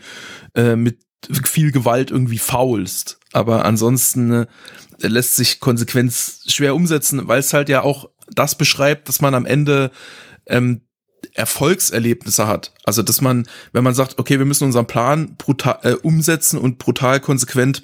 [0.55, 0.99] äh, mit
[1.43, 3.19] viel Gewalt irgendwie faulst.
[3.33, 4.47] Aber ansonsten äh,
[4.99, 9.45] lässt sich Konsequenz schwer umsetzen, weil es halt ja auch das beschreibt, dass man am
[9.45, 9.91] Ende
[10.45, 10.81] ähm,
[11.33, 12.73] Erfolgserlebnisse hat.
[12.83, 16.77] Also, dass man, wenn man sagt, okay, wir müssen unseren Plan brutal, äh, umsetzen und
[16.77, 17.83] brutal konsequent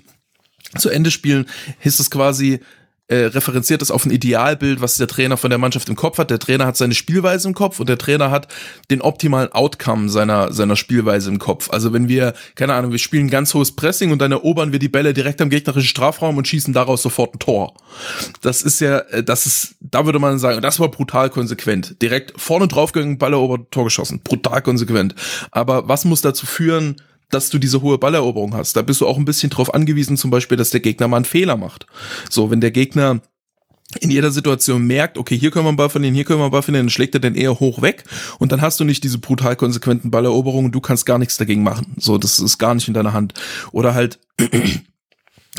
[0.77, 1.47] zu Ende spielen,
[1.83, 2.59] ist es quasi
[3.07, 6.29] äh, referenziert es auf ein Idealbild, was der Trainer von der Mannschaft im Kopf hat.
[6.29, 8.47] Der Trainer hat seine Spielweise im Kopf und der Trainer hat
[8.91, 11.69] den optimalen Outcome seiner, seiner Spielweise im Kopf.
[11.71, 14.89] Also wenn wir, keine Ahnung, wir spielen ganz hohes Pressing und dann erobern wir die
[14.89, 17.73] Bälle direkt am gegnerischen Strafraum und schießen daraus sofort ein Tor.
[18.41, 22.01] Das ist ja, äh, das ist, da würde man sagen, das war brutal konsequent.
[22.01, 24.19] Direkt vorne draufgegangen, Ball erobert, Tor geschossen.
[24.23, 25.15] Brutal konsequent.
[25.51, 26.97] Aber was muss dazu führen,
[27.29, 28.75] dass du diese hohe Balleroberung hast.
[28.75, 31.25] Da bist du auch ein bisschen drauf angewiesen, zum Beispiel, dass der Gegner mal einen
[31.25, 31.85] Fehler macht.
[32.29, 33.21] So, wenn der Gegner
[34.01, 36.51] in jeder Situation merkt, okay, hier können wir einen Ball verlieren, hier können wir einen
[36.51, 38.03] Ball verlieren, dann schlägt er den eher hoch weg
[38.37, 41.95] und dann hast du nicht diese brutal konsequenten Balleroberungen, du kannst gar nichts dagegen machen.
[41.97, 43.33] So, das ist gar nicht in deiner Hand.
[43.71, 44.19] Oder halt,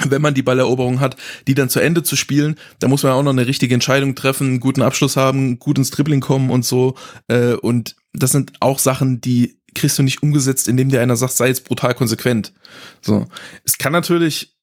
[0.09, 3.23] wenn man die Balleroberung hat, die dann zu Ende zu spielen, da muss man auch
[3.23, 6.97] noch eine richtige Entscheidung treffen, einen guten Abschluss haben, gut ins Dribbling kommen und so.
[7.29, 11.33] Äh, und das sind auch Sachen, die kriegst du nicht umgesetzt, indem dir einer sagt,
[11.33, 12.53] sei jetzt brutal konsequent.
[13.01, 13.27] So.
[13.65, 14.57] Es kann natürlich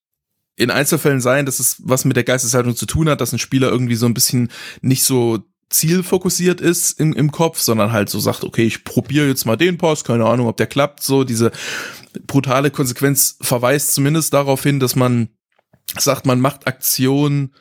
[0.58, 3.70] in Einzelfällen sein, dass es was mit der Geisteshaltung zu tun hat, dass ein Spieler
[3.70, 4.50] irgendwie so ein bisschen
[4.82, 9.46] nicht so zielfokussiert ist im, im Kopf, sondern halt so sagt, okay, ich probiere jetzt
[9.46, 11.02] mal den Pass, keine Ahnung, ob der klappt.
[11.02, 11.52] So diese
[12.28, 15.30] brutale Konsequenz verweist zumindest darauf hin, dass man
[15.98, 17.52] sagt, man macht Aktion,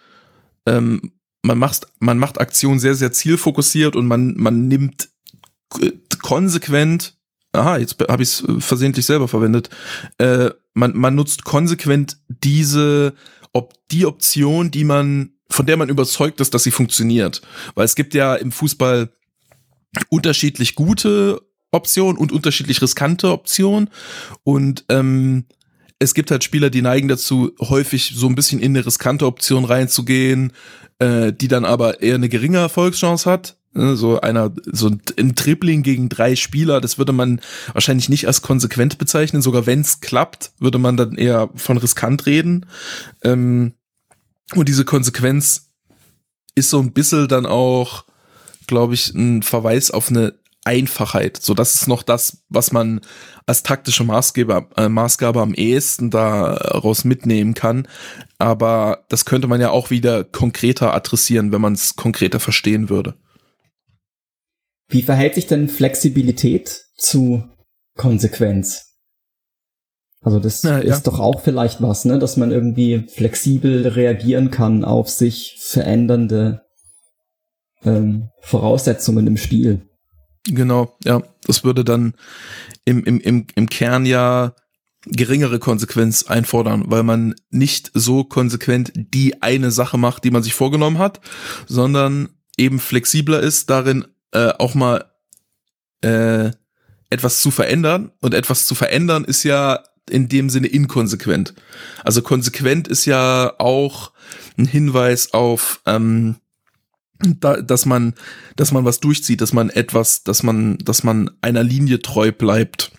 [0.67, 1.13] ähm,
[1.43, 5.09] man macht, man macht Aktion sehr, sehr zielfokussiert und man, man nimmt
[6.23, 7.19] konsequent,
[7.55, 9.71] aha, jetzt habe ich es versehentlich selber verwendet,
[10.19, 13.15] äh, man, man nutzt konsequent diese,
[13.53, 17.43] ob die Option, die man, von der man überzeugt ist, dass sie funktioniert.
[17.75, 19.11] Weil es gibt ja im Fußball
[20.09, 21.41] unterschiedlich gute
[21.71, 23.91] Optionen und unterschiedlich riskante Optionen.
[24.43, 25.45] Und ähm,
[25.99, 29.65] es gibt halt Spieler, die neigen dazu, häufig so ein bisschen in eine riskante Option
[29.65, 30.53] reinzugehen,
[30.99, 33.57] äh, die dann aber eher eine geringe Erfolgschance hat.
[33.75, 37.41] So einer, so ein Dribbling gegen drei Spieler, das würde man
[37.73, 39.43] wahrscheinlich nicht als konsequent bezeichnen.
[39.43, 42.67] Sogar wenn es klappt, würde man dann eher von riskant reden.
[43.23, 43.73] Ähm,
[44.55, 45.71] und diese Konsequenz
[46.55, 48.05] ist so ein bisschen dann auch,
[48.67, 50.35] glaube ich, ein Verweis auf eine
[50.65, 51.39] Einfachheit.
[51.43, 53.01] So, das ist noch das, was man
[53.47, 57.87] als taktische Maßgabe, äh, Maßgabe am ehesten daraus mitnehmen kann.
[58.39, 63.15] Aber das könnte man ja auch wieder konkreter adressieren, wenn man es konkreter verstehen würde.
[64.95, 67.43] Wie verhält sich denn Flexibilität zu
[67.97, 68.93] Konsequenz?
[70.21, 70.95] Also das Ja, ja.
[70.95, 76.63] ist doch auch vielleicht was, ne, dass man irgendwie flexibel reagieren kann auf sich verändernde
[77.85, 79.83] ähm, Voraussetzungen im Spiel.
[80.47, 81.25] Genau, ja.
[81.45, 82.15] Das würde dann
[82.85, 84.55] im, im, im, im Kern ja
[85.07, 90.55] geringere Konsequenz einfordern, weil man nicht so konsequent die eine Sache macht, die man sich
[90.55, 91.21] vorgenommen hat,
[91.67, 94.05] sondern eben flexibler ist, darin
[94.35, 95.07] äh, auch mal
[96.03, 96.51] äh,
[97.11, 98.13] etwas zu verändern.
[98.21, 101.55] Und etwas zu verändern ist ja in dem Sinne inkonsequent.
[102.03, 104.13] Also konsequent ist ja auch
[104.59, 106.37] ein Hinweis auf ähm,
[107.19, 108.15] da, dass man,
[108.57, 112.93] dass man was durchzieht, dass man etwas, dass man, dass man einer Linie treu bleibt.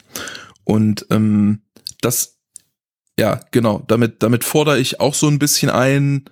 [0.63, 1.61] Und ähm,
[2.01, 2.37] das,
[3.19, 6.25] ja, genau, damit, damit fordere ich auch so ein bisschen ein,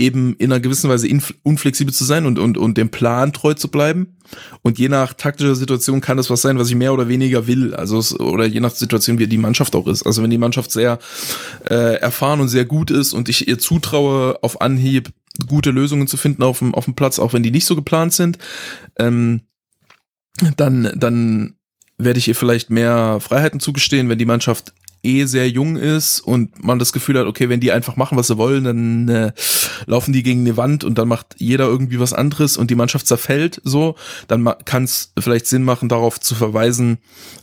[0.00, 1.08] eben in einer gewissen Weise
[1.42, 4.16] unflexibel zu sein und, und, und dem Plan treu zu bleiben.
[4.62, 7.74] Und je nach taktischer Situation kann das was sein, was ich mehr oder weniger will.
[7.74, 10.04] Also es, oder je nach Situation, wie die Mannschaft auch ist.
[10.04, 10.98] Also wenn die Mannschaft sehr
[11.68, 15.10] äh, erfahren und sehr gut ist und ich ihr zutraue, auf Anhieb
[15.46, 18.12] gute Lösungen zu finden auf dem, auf dem Platz, auch wenn die nicht so geplant
[18.12, 18.38] sind,
[18.98, 19.42] ähm,
[20.56, 21.54] dann, dann
[21.98, 26.62] werde ich ihr vielleicht mehr Freiheiten zugestehen, wenn die Mannschaft eh sehr jung ist und
[26.62, 29.32] man das Gefühl hat, okay, wenn die einfach machen, was sie wollen, dann äh,
[29.86, 33.06] laufen die gegen eine Wand und dann macht jeder irgendwie was anderes und die Mannschaft
[33.06, 33.96] zerfällt so,
[34.28, 36.98] dann kann es vielleicht Sinn machen, darauf zu verweisen,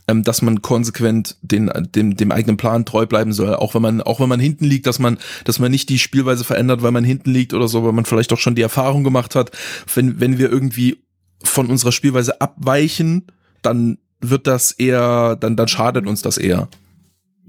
[0.08, 4.02] ähm, dass man konsequent den, dem, dem eigenen Plan treu bleiben soll, auch wenn man,
[4.02, 7.04] auch wenn man hinten liegt, dass man, dass man nicht die Spielweise verändert, weil man
[7.04, 9.52] hinten liegt oder so, weil man vielleicht auch schon die Erfahrung gemacht hat,
[9.96, 10.98] wenn, wenn wir irgendwie
[11.44, 13.28] von unserer Spielweise abweichen,
[13.62, 16.70] dann wird das eher, dann, dann schadet uns das eher.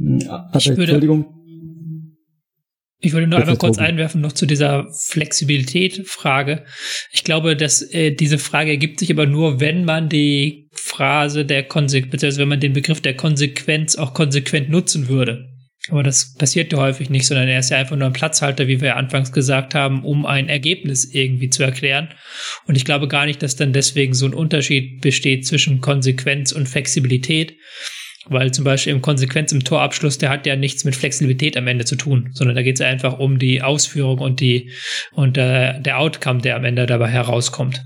[0.01, 1.35] Also, Ich würde- Entschuldigung.
[3.01, 3.89] Ich würde nur einmal kurz Tobi.
[3.89, 6.65] einwerfen noch zu dieser Flexibilität-Frage.
[7.13, 11.63] Ich glaube, dass äh, diese Frage ergibt sich aber nur, wenn man die Phrase der
[11.63, 15.49] Konsequenz, beziehungsweise wenn man den Begriff der Konsequenz auch konsequent nutzen würde.
[15.91, 18.81] Aber das passiert ja häufig nicht, sondern er ist ja einfach nur ein Platzhalter, wie
[18.81, 22.09] wir anfangs gesagt haben, um ein Ergebnis irgendwie zu erklären.
[22.67, 26.69] Und ich glaube gar nicht, dass dann deswegen so ein Unterschied besteht zwischen Konsequenz und
[26.69, 27.55] Flexibilität.
[28.31, 31.85] Weil zum Beispiel im Konsequenz im Torabschluss, der hat ja nichts mit Flexibilität am Ende
[31.85, 34.71] zu tun, sondern da geht es einfach um die Ausführung und die
[35.13, 37.85] und äh, der Outcome, der am Ende dabei herauskommt.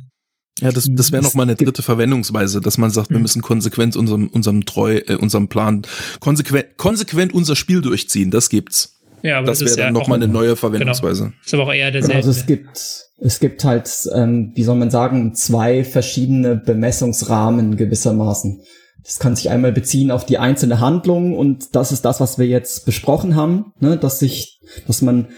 [0.61, 3.97] Ja, das, das wäre noch mal eine dritte Verwendungsweise, dass man sagt, wir müssen konsequent
[3.97, 5.83] unserem, unserem treu, äh, unserem Plan,
[6.21, 8.31] konsequent, konsequent unser Spiel durchziehen.
[8.31, 9.01] Das gibt's.
[9.23, 11.25] Ja, aber das das ist wäre dann ja noch mal auch- eine neue Verwendungsweise.
[11.25, 11.35] Genau.
[11.45, 12.69] Ist aber auch eher der Also es gibt,
[13.21, 18.61] es gibt halt, ähm, wie soll man sagen, zwei verschiedene Bemessungsrahmen gewissermaßen.
[19.05, 22.47] Das kann sich einmal beziehen auf die einzelne Handlung und das ist das, was wir
[22.47, 23.97] jetzt besprochen haben, ne?
[23.97, 25.29] dass sich, dass man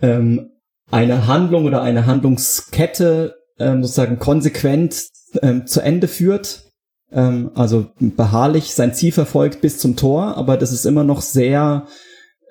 [0.00, 0.50] ähm,
[0.90, 5.08] eine Handlung oder eine Handlungskette ähm, sozusagen konsequent
[5.42, 6.64] ähm, zu Ende führt,
[7.10, 11.86] ähm, also beharrlich sein Ziel verfolgt bis zum Tor, aber das ist immer noch sehr,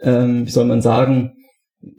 [0.01, 1.36] ähm, wie soll man sagen,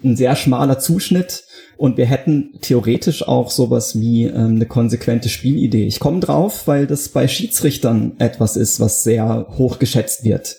[0.03, 1.45] ein sehr schmaler Zuschnitt
[1.77, 5.87] und wir hätten theoretisch auch sowas wie ähm, eine konsequente Spielidee.
[5.87, 10.57] Ich komme drauf, weil das bei Schiedsrichtern etwas ist, was sehr hoch geschätzt wird.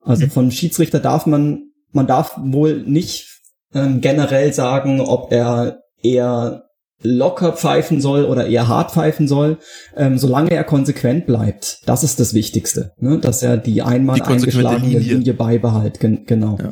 [0.00, 3.28] Also von Schiedsrichter darf man, man darf wohl nicht
[3.74, 6.64] ähm, generell sagen, ob er eher
[7.02, 9.58] locker pfeifen soll oder eher hart pfeifen soll,
[9.96, 11.80] ähm, solange er konsequent bleibt.
[11.86, 13.18] Das ist das Wichtigste, ne?
[13.18, 15.14] dass er die einmal Die eingeschlagene Linie.
[15.14, 16.00] Linie, beibehält.
[16.00, 16.58] Gen genau.
[16.60, 16.70] Ja.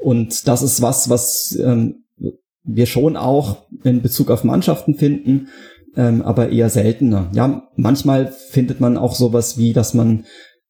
[0.00, 2.04] Und das ist was, was ähm,
[2.64, 5.48] wir schon auch in Bezug auf Mannschaften finden,
[5.96, 7.30] ähm, aber eher seltener.
[7.34, 10.24] Ja, manchmal findet man auch sowas wie, dass man,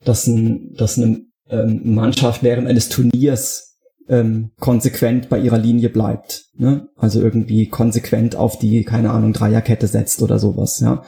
[0.04, 3.76] dass, ein, dass eine ähm, Mannschaft während eines Turniers
[4.08, 6.46] ähm, konsequent bei ihrer Linie bleibt.
[6.56, 6.88] Ne?
[6.96, 11.04] Also irgendwie konsequent auf die, keine Ahnung, Dreierkette setzt oder sowas, ja.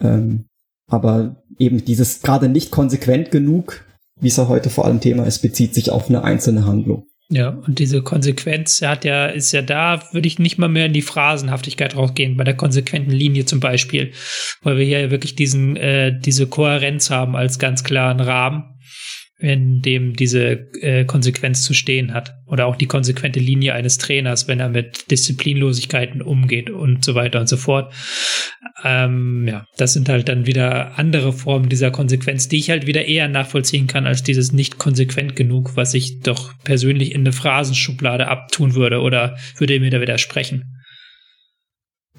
[0.00, 0.46] Ähm,
[0.86, 3.84] aber eben dieses gerade nicht konsequent genug,
[4.20, 7.06] wie es ja heute vor allem Thema ist, bezieht sich auf eine einzelne Handlung.
[7.30, 10.94] Ja, und diese Konsequenz hat ja, ist ja da, würde ich nicht mal mehr in
[10.94, 14.12] die Phrasenhaftigkeit rausgehen, bei der konsequenten Linie zum Beispiel,
[14.62, 18.77] weil wir hier ja wirklich diesen, äh, diese Kohärenz haben als ganz klaren Rahmen,
[19.40, 22.34] in dem diese äh, Konsequenz zu stehen hat.
[22.46, 27.38] Oder auch die konsequente Linie eines Trainers, wenn er mit Disziplinlosigkeiten umgeht und so weiter
[27.38, 27.94] und so fort.
[28.82, 33.04] Ähm, ja, das sind halt dann wieder andere Formen dieser Konsequenz, die ich halt wieder
[33.04, 38.26] eher nachvollziehen kann als dieses nicht konsequent genug, was ich doch persönlich in eine Phrasenschublade
[38.26, 40.74] abtun würde oder würde mir da widersprechen.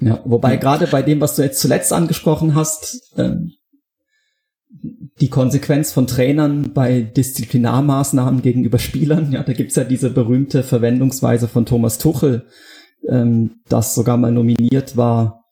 [0.00, 3.52] Ja, wobei gerade bei dem, was du jetzt zuletzt angesprochen hast, ähm,
[4.82, 11.48] die Konsequenz von Trainern bei Disziplinarmaßnahmen gegenüber Spielern, ja, da gibt's ja diese berühmte Verwendungsweise
[11.48, 12.46] von Thomas Tuchel,
[13.08, 15.44] ähm, das sogar mal nominiert war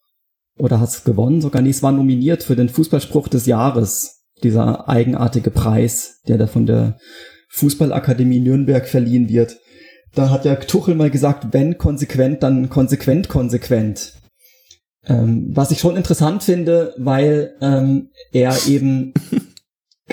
[0.58, 5.50] oder hat's gewonnen, sogar nee, es war nominiert für den Fußballspruch des Jahres, dieser eigenartige
[5.50, 6.98] Preis, der da von der
[7.50, 9.58] Fußballakademie Nürnberg verliehen wird.
[10.14, 14.14] Da hat ja Tuchel mal gesagt, wenn konsequent, dann konsequent, konsequent.
[15.08, 19.14] Ähm, was ich schon interessant finde, weil ähm, er eben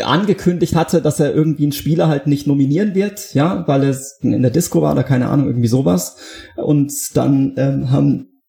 [0.01, 4.41] angekündigt hatte, dass er irgendwie einen Spieler halt nicht nominieren wird, ja, weil er in
[4.41, 6.17] der Disco war oder keine Ahnung, irgendwie sowas.
[6.55, 8.41] Und dann ähm, haben,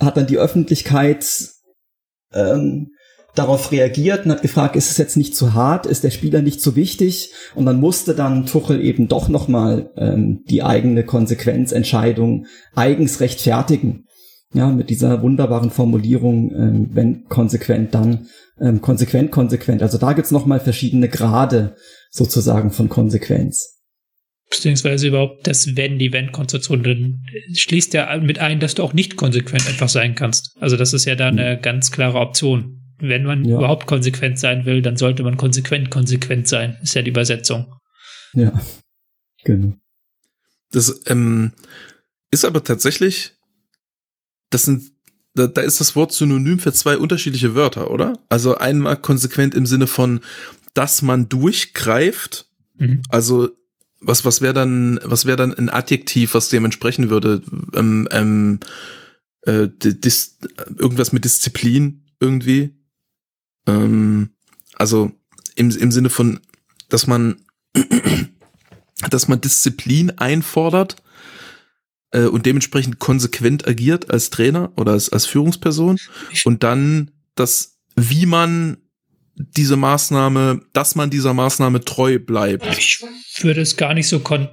[0.00, 1.26] hat dann die Öffentlichkeit
[2.32, 2.92] ähm,
[3.34, 6.60] darauf reagiert und hat gefragt, ist es jetzt nicht zu hart, ist der Spieler nicht
[6.60, 7.32] zu wichtig?
[7.54, 14.06] Und dann musste dann Tuchel eben doch nochmal ähm, die eigene Konsequenzentscheidung eigens rechtfertigen.
[14.54, 18.28] Ja, mit dieser wunderbaren Formulierung, ähm, wenn konsequent, dann
[18.60, 19.82] ähm, konsequent, konsequent.
[19.82, 21.74] Also da gibt's nochmal verschiedene Grade
[22.10, 23.80] sozusagen von Konsequenz.
[24.50, 27.24] Beziehungsweise überhaupt das Wenn, die Wenn-Konstruktion, dann
[27.54, 30.54] schließt ja mit ein, dass du auch nicht konsequent einfach sein kannst.
[30.60, 33.56] Also das ist ja da eine ganz klare Option wenn man ja.
[33.56, 37.74] überhaupt konsequent sein will, dann sollte man konsequent konsequent sein, ist ja die Übersetzung.
[38.32, 38.52] Ja,
[39.44, 39.74] genau.
[40.70, 41.52] Das ähm,
[42.30, 43.32] ist aber tatsächlich,
[44.52, 44.92] das sind,
[45.34, 48.18] da, da ist das Wort synonym für zwei unterschiedliche Wörter, oder?
[48.28, 50.20] Also einmal konsequent im Sinne von,
[50.74, 52.46] dass man durchgreift,
[52.78, 53.02] mhm.
[53.08, 53.50] also
[54.00, 57.42] was was wäre dann was wäre dann ein Adjektiv, was dem entsprechen würde?
[57.74, 58.60] Ähm, ähm,
[59.42, 60.38] äh, dis,
[60.78, 62.74] irgendwas mit Disziplin irgendwie.
[63.66, 64.30] Ähm,
[64.74, 65.12] also
[65.56, 66.40] im, im Sinne von,
[66.88, 67.36] dass man,
[69.10, 70.96] dass man Disziplin einfordert
[72.12, 75.98] äh, und dementsprechend konsequent agiert als Trainer oder als, als Führungsperson
[76.44, 78.78] und dann das, wie man
[79.34, 82.66] diese Maßnahme, dass man dieser Maßnahme treu bleibt.
[82.78, 83.02] Ich
[83.42, 84.48] würde es gar nicht so kon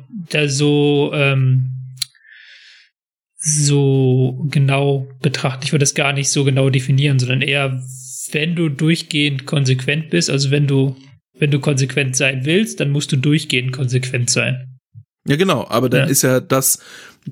[0.47, 1.72] so ähm,
[3.38, 5.64] so genau betrachten.
[5.64, 7.82] Ich würde es gar nicht so genau definieren, sondern eher
[8.34, 10.95] wenn du durchgehend konsequent bist, also wenn du,
[11.38, 14.80] wenn du konsequent sein willst, dann musst du durchgehend konsequent sein.
[15.28, 16.07] Ja, genau, aber dann ja.
[16.07, 16.80] ist ja das,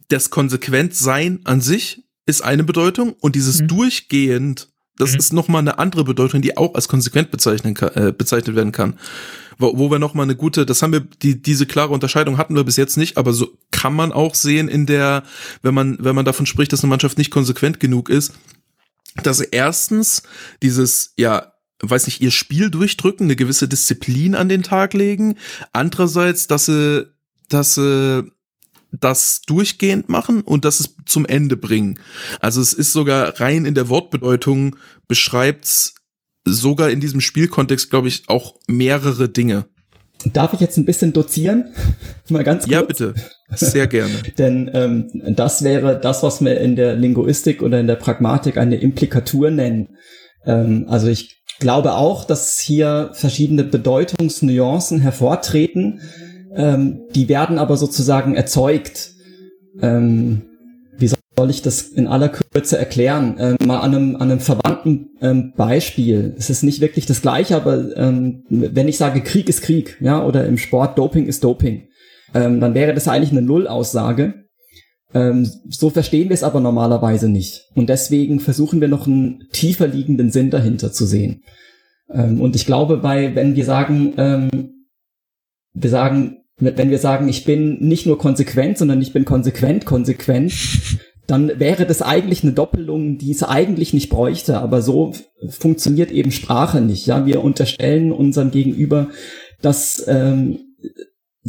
[0.09, 3.67] das Konsequentsein an sich ist eine Bedeutung und dieses mhm.
[3.67, 5.17] durchgehend, das mhm.
[5.19, 8.99] ist nochmal eine andere Bedeutung, die auch als konsequent bezeichnen kann, äh, bezeichnet werden kann.
[9.57, 12.63] Wo, wo wir nochmal eine gute, das haben wir, die, diese klare Unterscheidung hatten wir
[12.63, 15.23] bis jetzt nicht, aber so kann man auch sehen in der,
[15.61, 18.33] wenn man, wenn man davon spricht, dass eine Mannschaft nicht konsequent genug ist,
[19.23, 20.23] dass sie erstens
[20.61, 25.37] dieses, ja, weiß nicht, ihr Spiel durchdrücken, eine gewisse Disziplin an den Tag legen.
[25.73, 27.07] Andererseits, dass sie,
[27.49, 28.31] dass sie
[28.91, 31.99] das durchgehend machen und dass es zum Ende bringen.
[32.39, 34.75] Also es ist sogar rein in der Wortbedeutung
[35.07, 35.95] beschreibt's
[36.45, 39.65] sogar in diesem Spielkontext, glaube ich, auch mehrere Dinge.
[40.25, 41.65] Darf ich jetzt ein bisschen dozieren?
[42.29, 42.71] Mal ganz kurz.
[42.71, 43.13] Ja, bitte.
[43.53, 44.15] Sehr gerne.
[44.37, 48.77] Denn ähm, das wäre das, was wir in der Linguistik oder in der Pragmatik eine
[48.77, 49.97] Implikatur nennen.
[50.45, 56.01] Ähm, also ich glaube auch, dass hier verschiedene Bedeutungsnuancen hervortreten.
[56.57, 59.11] Ähm, die werden aber sozusagen erzeugt.
[59.81, 60.41] Ähm,
[61.37, 63.35] soll ich das in aller Kürze erklären?
[63.37, 66.33] Ähm, mal an einem, an einem verwandten ähm, Beispiel.
[66.35, 70.25] Es ist nicht wirklich das gleiche, aber ähm, wenn ich sage, Krieg ist Krieg, ja,
[70.25, 71.89] oder im Sport Doping ist Doping,
[72.33, 74.45] ähm, dann wäre das eigentlich eine Nullaussage.
[75.13, 77.65] Ähm, so verstehen wir es aber normalerweise nicht.
[77.75, 81.43] Und deswegen versuchen wir noch einen tiefer liegenden Sinn dahinter zu sehen.
[82.11, 84.71] Ähm, und ich glaube, bei, wenn wir sagen,
[85.73, 90.53] wir sagen, wenn wir sagen, ich bin nicht nur konsequent, sondern ich bin konsequent, konsequent,
[91.27, 94.59] dann wäre das eigentlich eine Doppelung, die es eigentlich nicht bräuchte.
[94.59, 95.13] Aber so
[95.49, 97.05] funktioniert eben Sprache nicht.
[97.05, 99.09] Ja, wir unterstellen unserem Gegenüber,
[99.61, 100.59] dass ähm,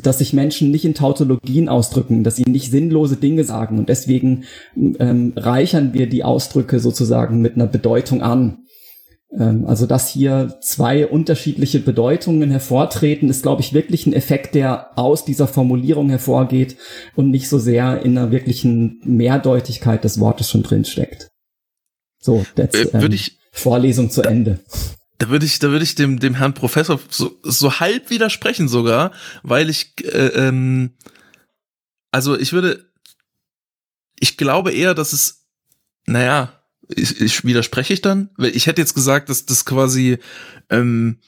[0.03, 4.45] dass sich Menschen nicht in Tautologien ausdrücken, dass sie nicht sinnlose Dinge sagen und deswegen
[4.77, 8.59] ähm, reichern wir die Ausdrücke sozusagen mit einer Bedeutung an.
[9.31, 14.99] Ähm, also dass hier zwei unterschiedliche Bedeutungen hervortreten, ist, glaube ich, wirklich ein Effekt, der
[14.99, 16.77] aus dieser Formulierung hervorgeht
[17.15, 21.29] und nicht so sehr in einer wirklichen Mehrdeutigkeit des Wortes schon drin steckt.
[22.21, 24.61] So, that's, äh, ähm, ich, Vorlesung zu da, Ende.
[25.19, 29.13] Da würde ich, da würde ich dem, dem Herrn Professor so, so halb widersprechen sogar,
[29.43, 30.95] weil ich, äh, ähm,
[32.11, 32.91] also ich würde,
[34.19, 35.47] ich glaube eher, dass es,
[36.07, 36.58] naja,
[36.89, 38.31] ich, ich widerspreche ich dann?
[38.37, 40.19] Weil ich hätte jetzt gesagt, dass das quasi
[40.71, 41.19] ähm,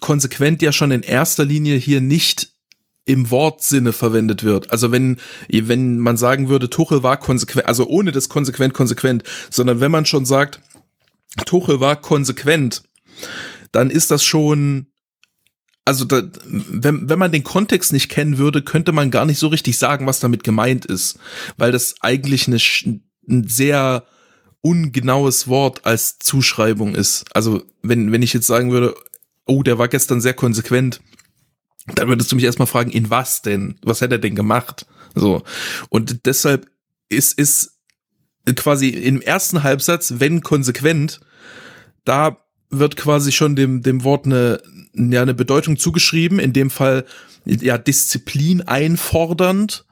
[0.00, 2.52] konsequent ja schon in erster Linie hier nicht
[3.04, 4.70] im Wortsinne verwendet wird.
[4.70, 9.80] Also wenn, wenn man sagen würde, Tuchel war konsequent, also ohne das konsequent konsequent, sondern
[9.80, 10.60] wenn man schon sagt,
[11.44, 12.82] Tuchel war konsequent,
[13.72, 14.86] dann ist das schon,
[15.84, 19.48] also da, wenn, wenn man den Kontext nicht kennen würde, könnte man gar nicht so
[19.48, 21.18] richtig sagen, was damit gemeint ist,
[21.56, 22.58] weil das eigentlich eine,
[23.28, 24.06] ein sehr
[24.62, 27.24] ungenaues Wort als Zuschreibung ist.
[27.34, 28.94] Also wenn, wenn ich jetzt sagen würde,
[29.44, 31.00] oh, der war gestern sehr konsequent,
[31.86, 33.76] dann würdest du mich erstmal fragen, in was denn?
[33.82, 34.86] Was hätte er denn gemacht?
[35.14, 35.42] So.
[35.88, 36.70] Und deshalb
[37.08, 37.80] ist, ist
[38.56, 41.20] quasi im ersten Halbsatz, wenn konsequent,
[42.04, 42.38] da
[42.70, 44.62] wird quasi schon dem, dem Wort eine,
[44.94, 47.04] ja, eine Bedeutung zugeschrieben, in dem Fall
[47.44, 49.84] ja Disziplin einfordernd,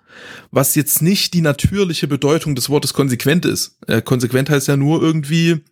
[0.50, 3.78] was jetzt nicht die natürliche Bedeutung des Wortes konsequent ist.
[3.86, 5.64] Äh, konsequent heißt ja nur irgendwie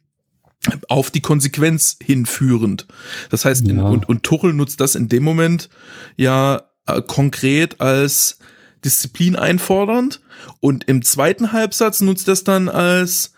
[0.89, 2.87] auf die Konsequenz hinführend.
[3.31, 5.69] Das heißt, in, und, und Tuchel nutzt das in dem Moment
[6.17, 8.39] ja äh, konkret als
[8.85, 10.21] Disziplin einfordernd
[10.61, 13.33] und im zweiten Halbsatz nutzt das dann als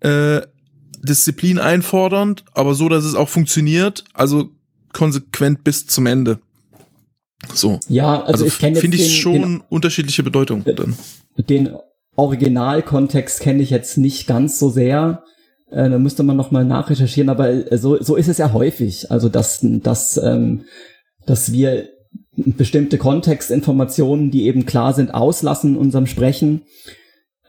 [0.00, 0.42] äh,
[1.02, 4.50] Disziplin einfordernd, aber so, dass es auch funktioniert, also
[4.92, 6.40] konsequent bis zum Ende.
[7.54, 7.78] So.
[7.88, 10.96] Ja, also, also ich kenne finde ich den, schon den, unterschiedliche Bedeutung dann.
[11.36, 11.76] Den
[12.16, 15.22] Originalkontext kenne ich jetzt nicht ganz so sehr.
[15.70, 19.10] Äh, da müsste man noch mal nachrecherchieren, aber äh, so, so ist es ja häufig.
[19.10, 20.64] Also dass, dass, ähm,
[21.26, 21.88] dass wir
[22.36, 26.62] bestimmte Kontextinformationen, die eben klar sind, auslassen in unserem Sprechen,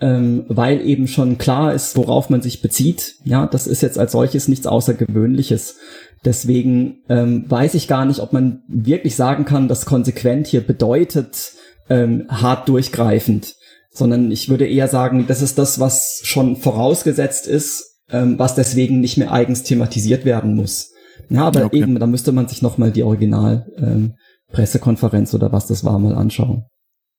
[0.02, 3.16] ähm, weil eben schon klar ist, worauf man sich bezieht.
[3.24, 5.78] Ja, das ist jetzt als solches nichts Außergewöhnliches.
[6.26, 11.54] Deswegen ähm, weiß ich gar nicht, ob man wirklich sagen kann, dass konsequent hier bedeutet
[11.90, 13.56] ähm, hart durchgreifend,
[13.92, 19.00] sondern ich würde eher sagen, das ist das, was schon vorausgesetzt ist, ähm, was deswegen
[19.00, 20.92] nicht mehr eigens thematisiert werden muss.
[21.30, 21.80] Ja, aber okay.
[21.80, 24.16] eben, da müsste man sich nochmal die Original ähm,
[24.52, 26.66] Pressekonferenz oder was das war mal anschauen.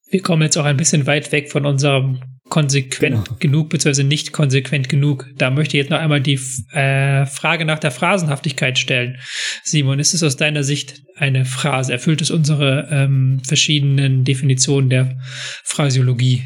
[0.08, 2.20] Wir kommen jetzt auch ein bisschen weit weg von unserem
[2.50, 3.36] konsequent genau.
[3.38, 5.26] genug beziehungsweise nicht konsequent genug.
[5.38, 6.38] Da möchte ich jetzt noch einmal die
[6.72, 9.16] äh, Frage nach der Phrasenhaftigkeit stellen.
[9.64, 11.92] Simon, ist es aus deiner Sicht eine Phrase?
[11.92, 15.18] Erfüllt es unsere ähm, verschiedenen Definitionen der
[15.64, 16.44] Phrasiologie?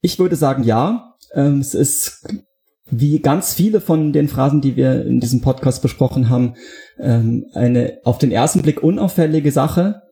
[0.00, 1.16] Ich würde sagen, ja.
[1.34, 2.26] Ähm, es ist
[2.90, 6.54] wie ganz viele von den Phrasen, die wir in diesem Podcast besprochen haben,
[7.00, 10.02] ähm, eine auf den ersten Blick unauffällige Sache.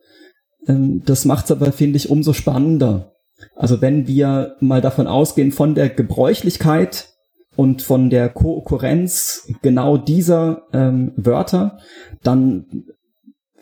[0.67, 3.13] Ähm, das macht es aber, finde ich, umso spannender.
[3.55, 7.09] Also wenn wir mal davon ausgehen, von der Gebräuchlichkeit
[7.55, 11.79] und von der Kokurrenz genau dieser ähm, Wörter,
[12.23, 12.85] dann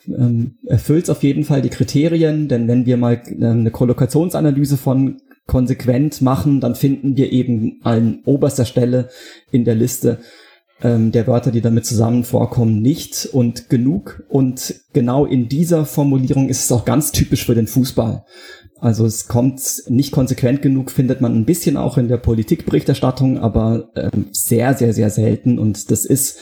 [0.08, 4.78] ähm, erfüllt es auf jeden Fall die Kriterien, denn wenn wir mal äh, eine Kollokationsanalyse
[4.78, 9.10] von konsequent machen, dann finden wir eben an oberster Stelle
[9.52, 10.20] in der Liste
[10.82, 14.24] ähm, der Wörter, die damit zusammen vorkommen, nicht und genug.
[14.30, 18.24] Und genau in dieser Formulierung ist es auch ganz typisch für den Fußball.
[18.82, 23.90] Also es kommt nicht konsequent genug, findet man ein bisschen auch in der Politikberichterstattung, aber
[23.96, 25.60] ähm, sehr, sehr, sehr selten.
[25.60, 26.40] Und das ist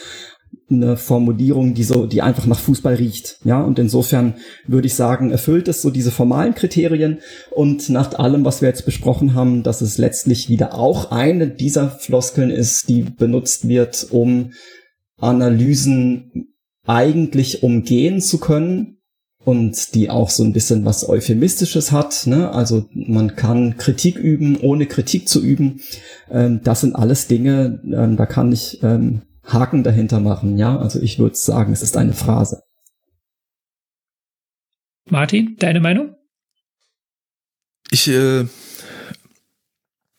[0.70, 3.40] eine Formulierung, die so, die einfach nach Fußball riecht.
[3.44, 4.36] Ja, und insofern
[4.68, 7.20] würde ich sagen, erfüllt es so diese formalen Kriterien
[7.52, 11.90] und nach allem, was wir jetzt besprochen haben, dass es letztlich wieder auch eine dieser
[11.90, 14.52] Floskeln ist, die benutzt wird, um
[15.20, 16.54] Analysen
[16.86, 18.97] eigentlich umgehen zu können
[19.48, 22.28] und die auch so ein bisschen was Euphemistisches hat.
[22.28, 22.52] Ne?
[22.52, 25.80] Also man kann Kritik üben, ohne Kritik zu üben.
[26.30, 30.78] Ähm, das sind alles Dinge, ähm, da kann ich ähm, Haken dahinter machen, ja.
[30.78, 32.64] Also ich würde sagen, es ist eine Phrase.
[35.10, 36.14] Martin, deine Meinung?
[37.90, 38.48] Ich äh,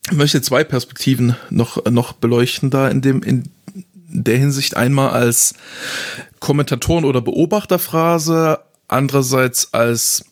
[0.09, 3.43] möchte zwei Perspektiven noch, noch beleuchten da in dem, in
[3.93, 5.53] der Hinsicht einmal als
[6.39, 10.25] Kommentatoren- oder Beobachterphrase, andererseits als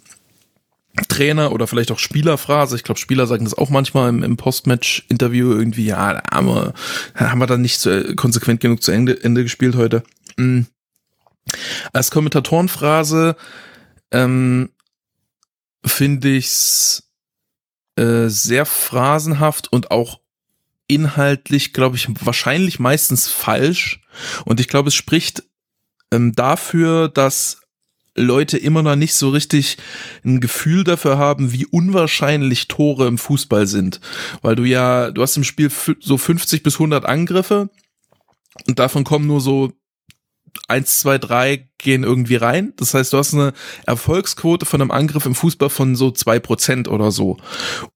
[1.08, 2.76] Trainer oder vielleicht auch Spielerphrase.
[2.76, 6.74] Ich glaube, Spieler sagen das auch manchmal im, im Postmatch-Interview irgendwie, ja, da haben wir,
[7.16, 10.04] haben wir dann nicht zu, konsequent genug zu Ende, Ende gespielt heute.
[10.38, 10.68] Mhm.
[11.94, 13.36] Als Kommentatorenphrase
[14.12, 14.70] ähm,
[15.86, 17.10] finde ich's
[17.96, 20.20] äh, sehr phrasenhaft und auch
[20.88, 24.02] inhaltlich, glaube ich, wahrscheinlich meistens falsch.
[24.46, 25.44] Und ich glaube, es spricht
[26.12, 27.62] ähm, dafür, dass
[28.18, 29.78] Leute immer noch nicht so richtig
[30.26, 34.02] ein Gefühl dafür haben, wie unwahrscheinlich Tore im Fußball sind.
[34.42, 37.70] Weil du ja, du hast im Spiel so 50 bis 100 Angriffe
[38.68, 39.72] und davon kommen nur so
[40.68, 42.74] eins, zwei, drei gehen irgendwie rein.
[42.78, 43.54] Das heißt, du hast eine
[43.86, 47.38] Erfolgsquote von einem Angriff im Fußball von so zwei Prozent oder so.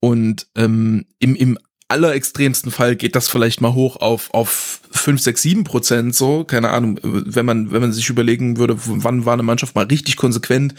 [0.00, 1.58] Und ähm, im, im
[1.92, 6.70] allerextremsten Fall geht das vielleicht mal hoch auf, auf 5, 6, 7 Prozent so, keine
[6.70, 10.74] Ahnung, wenn man, wenn man sich überlegen würde, wann war eine Mannschaft mal richtig konsequent,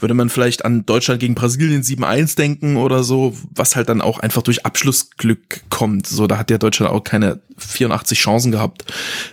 [0.00, 4.18] würde man vielleicht an Deutschland gegen Brasilien 7-1 denken oder so, was halt dann auch
[4.18, 6.06] einfach durch Abschlussglück kommt.
[6.06, 8.84] So, da hat ja Deutschland auch keine 84 Chancen gehabt.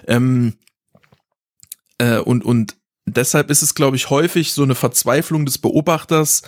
[0.07, 0.53] Ähm,
[1.97, 2.75] äh, und, und
[3.05, 6.43] deshalb ist es, glaube ich, häufig so eine Verzweiflung des Beobachters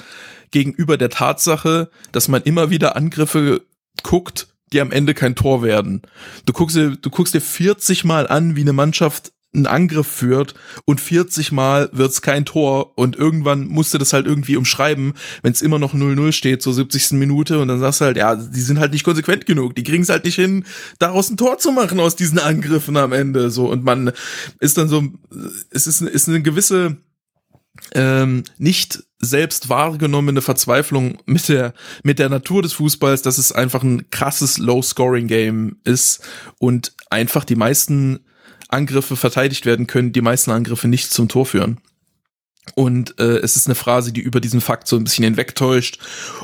[0.52, 3.62] gegenüber der Tatsache, dass man immer wieder Angriffe
[4.04, 6.02] guckt, die am Ende kein Tor werden.
[6.46, 10.54] Du guckst dir, du guckst dir 40 Mal an, wie eine Mannschaft einen Angriff führt
[10.86, 15.54] und 40 Mal wird's kein Tor und irgendwann musst du das halt irgendwie umschreiben, wenn
[15.54, 17.12] es immer noch 0-0 steht, zur 70.
[17.12, 20.04] Minute und dann sagst du halt, ja, die sind halt nicht konsequent genug, die kriegen
[20.04, 20.66] es halt nicht hin,
[21.00, 24.12] daraus ein Tor zu machen aus diesen Angriffen am Ende, so und man
[24.60, 25.04] ist dann so,
[25.72, 26.98] es ist, ist eine gewisse
[27.94, 31.74] ähm, nicht selbst wahrgenommene Verzweiflung mit der
[32.04, 36.22] mit der Natur des Fußballs, dass es einfach ein krasses Low-Scoring-Game ist
[36.60, 38.20] und einfach die meisten
[38.70, 41.80] Angriffe verteidigt werden können, die meisten Angriffe nicht zum Tor führen.
[42.74, 46.00] Und äh, es ist eine Phrase, die über diesen Fakt so ein bisschen hinwegtäuscht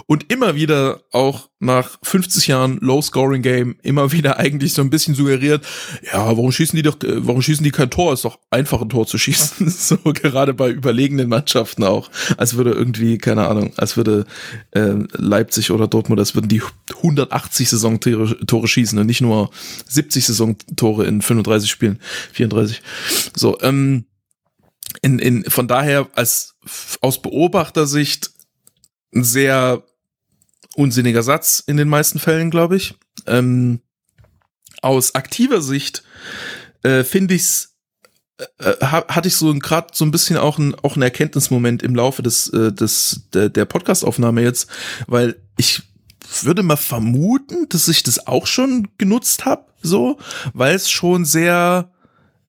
[0.06, 5.66] und immer wieder auch nach 50 Jahren Low-Scoring-Game immer wieder eigentlich so ein bisschen suggeriert,
[6.12, 8.14] ja, warum schießen die doch, äh, warum schießen die kein Tor?
[8.14, 9.70] Ist doch einfach ein Tor zu schießen.
[9.70, 12.10] so gerade bei überlegenen Mannschaften auch.
[12.38, 14.26] Als würde irgendwie, keine Ahnung, als würde
[14.72, 16.62] äh, Leipzig oder Dortmund, als würden die
[16.98, 19.50] 180 Saisontore Tore schießen und nicht nur
[19.88, 22.00] 70 Saisontore in 35 Spielen,
[22.34, 22.82] 34.
[23.36, 24.06] So, ähm,
[25.02, 26.56] in, in, von daher als
[27.02, 28.32] aus Beobachtersicht
[29.14, 29.84] ein sehr
[30.76, 32.96] unsinniger Satz in den meisten Fällen, glaube ich.
[33.28, 33.82] Ähm,
[34.82, 36.04] aus aktiver Sicht
[36.84, 37.76] äh, finde ich's
[38.58, 42.24] äh, hatte ich so gerade so ein bisschen auch ein auch ein Erkenntnismoment im Laufe
[42.24, 44.70] des äh, des der, der Podcastaufnahme jetzt,
[45.08, 45.84] weil ich
[46.42, 50.18] würde mal vermuten, dass ich das auch schon genutzt habe, so,
[50.54, 51.92] weil es schon sehr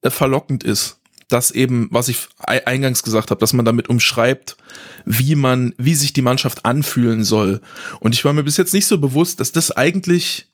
[0.02, 1.01] äh, verlockend ist
[1.32, 4.56] das eben, was ich eingangs gesagt habe, dass man damit umschreibt,
[5.04, 7.60] wie man, wie sich die Mannschaft anfühlen soll.
[8.00, 10.52] Und ich war mir bis jetzt nicht so bewusst, dass das eigentlich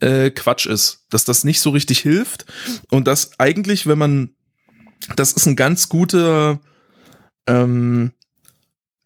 [0.00, 2.46] äh, Quatsch ist, dass das nicht so richtig hilft
[2.90, 4.30] und dass eigentlich, wenn man,
[5.16, 6.60] das ist ein ganz guter,
[7.46, 8.12] ähm,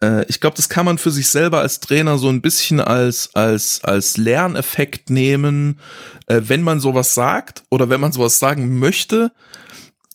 [0.01, 3.33] äh, ich glaube, das kann man für sich selber als Trainer so ein bisschen als
[3.35, 5.79] als als Lerneffekt nehmen,
[6.27, 9.31] äh, wenn man sowas sagt oder wenn man sowas sagen möchte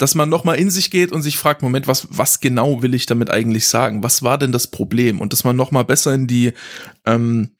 [0.02, 2.92] dass man noch mal in sich geht und sich fragt, Moment, was, was genau will
[2.92, 4.02] ich damit eigentlich sagen?
[4.02, 5.20] Was war denn das Problem?
[5.20, 6.54] Und dass man noch mal besser in die,
[7.06, 7.50] ähm,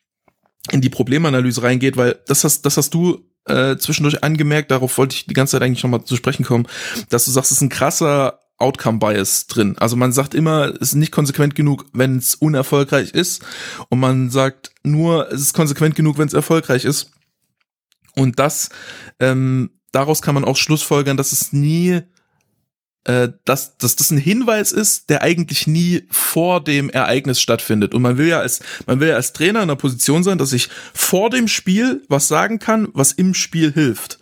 [0.73, 5.15] in die Problemanalyse reingeht, weil das hast, das hast du äh, zwischendurch angemerkt, darauf wollte
[5.15, 6.67] ich die ganze Zeit eigentlich noch mal zu sprechen kommen,
[7.11, 9.79] dass du sagst, es ist ein krasser Outcome Bias drin.
[9.79, 13.45] Also man sagt immer, es ist nicht konsequent genug, wenn es unerfolgreich ist.
[13.89, 17.13] Und man sagt nur, es ist konsequent genug, wenn es erfolgreich ist.
[18.17, 18.71] Und das,
[19.21, 22.03] ähm, daraus kann man auch schlussfolgern, dass es nie
[23.05, 27.95] äh, dass, dass das ein Hinweis ist, der eigentlich nie vor dem Ereignis stattfindet.
[27.95, 30.53] Und man will ja als, man will ja als Trainer in einer Position sein, dass
[30.53, 34.21] ich vor dem Spiel was sagen kann, was im Spiel hilft.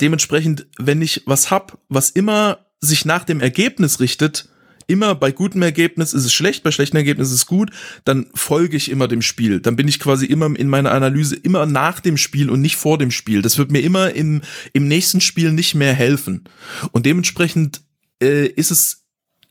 [0.00, 4.48] Dementsprechend, wenn ich was hab, was immer sich nach dem Ergebnis richtet,
[4.90, 7.70] immer bei gutem Ergebnis ist es schlecht, bei schlechtem Ergebnis ist es gut,
[8.04, 9.60] dann folge ich immer dem Spiel.
[9.60, 12.98] Dann bin ich quasi immer in meiner Analyse immer nach dem Spiel und nicht vor
[12.98, 13.40] dem Spiel.
[13.40, 16.44] Das wird mir immer im, im nächsten Spiel nicht mehr helfen.
[16.90, 17.82] Und dementsprechend
[18.20, 19.04] äh, ist es,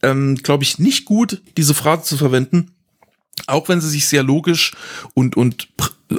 [0.04, 2.72] ähm, glaube ich, nicht gut, diese Phrase zu verwenden,
[3.48, 4.74] auch wenn sie sich sehr logisch
[5.14, 5.70] und, und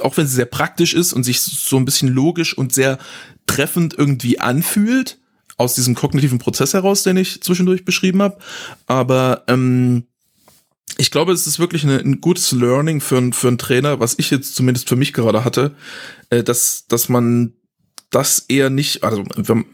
[0.01, 2.97] auch wenn sie sehr praktisch ist und sich so ein bisschen logisch und sehr
[3.45, 5.20] treffend irgendwie anfühlt,
[5.61, 8.37] aus diesem kognitiven Prozess heraus, den ich zwischendurch beschrieben habe.
[8.87, 10.03] Aber ähm,
[10.97, 14.29] ich glaube, es ist wirklich eine, ein gutes Learning für, für einen Trainer, was ich
[14.29, 15.75] jetzt zumindest für mich gerade hatte,
[16.29, 17.53] äh, dass, dass man
[18.09, 19.65] das eher nicht, also wenn,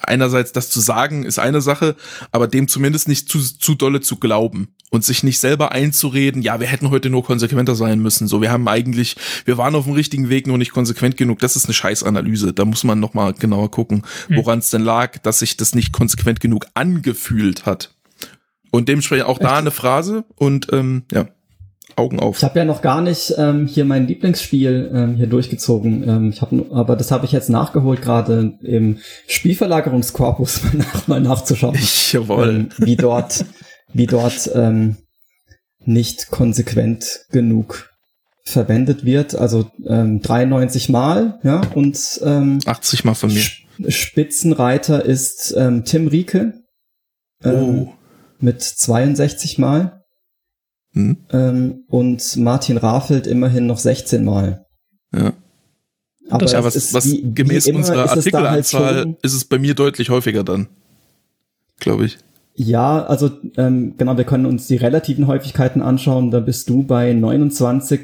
[0.00, 1.96] einerseits das zu sagen ist eine Sache,
[2.30, 6.60] aber dem zumindest nicht zu, zu dolle zu glauben und sich nicht selber einzureden, ja,
[6.60, 8.28] wir hätten heute nur konsequenter sein müssen.
[8.28, 9.16] So, wir haben eigentlich,
[9.46, 11.38] wir waren auf dem richtigen Weg, nur nicht konsequent genug.
[11.38, 12.52] Das ist eine Scheißanalyse.
[12.52, 14.36] Da muss man nochmal genauer gucken, hm.
[14.36, 17.94] woran es denn lag, dass sich das nicht konsequent genug angefühlt hat.
[18.70, 21.26] Und dementsprechend auch da eine Phrase und ähm, ja.
[21.96, 22.38] Augen auf.
[22.38, 26.06] Ich habe ja noch gar nicht ähm, hier mein Lieblingsspiel ähm, hier durchgezogen.
[26.06, 31.20] Ähm, ich hab, aber das habe ich jetzt nachgeholt, gerade im Spielverlagerungskorpus mal, nach, mal
[31.20, 31.78] nachzuschauen.
[32.12, 32.48] Jawohl.
[32.48, 33.44] Ähm, wie dort,
[33.94, 34.96] wie dort ähm,
[35.84, 37.90] nicht konsequent genug
[38.44, 39.34] verwendet wird.
[39.34, 43.44] Also ähm, 93 Mal, ja, und ähm, 80 Mal von mir.
[43.88, 46.54] Spitzenreiter ist ähm, Tim Rieke.
[47.44, 47.94] Ähm, oh.
[48.38, 50.02] Mit 62 Mal.
[50.92, 51.16] Mhm.
[51.30, 54.66] Ähm, und Martin Rafelt immerhin noch 16 Mal.
[55.14, 55.32] Ja.
[56.28, 59.74] Aber ja, was, ist was wie, gemäß wie unserer Artikelanzahl halt ist es bei mir
[59.74, 60.68] deutlich häufiger dann,
[61.78, 62.18] glaube ich.
[62.54, 66.30] Ja, also ähm, genau, wir können uns die relativen Häufigkeiten anschauen.
[66.30, 68.00] Da bist du bei 29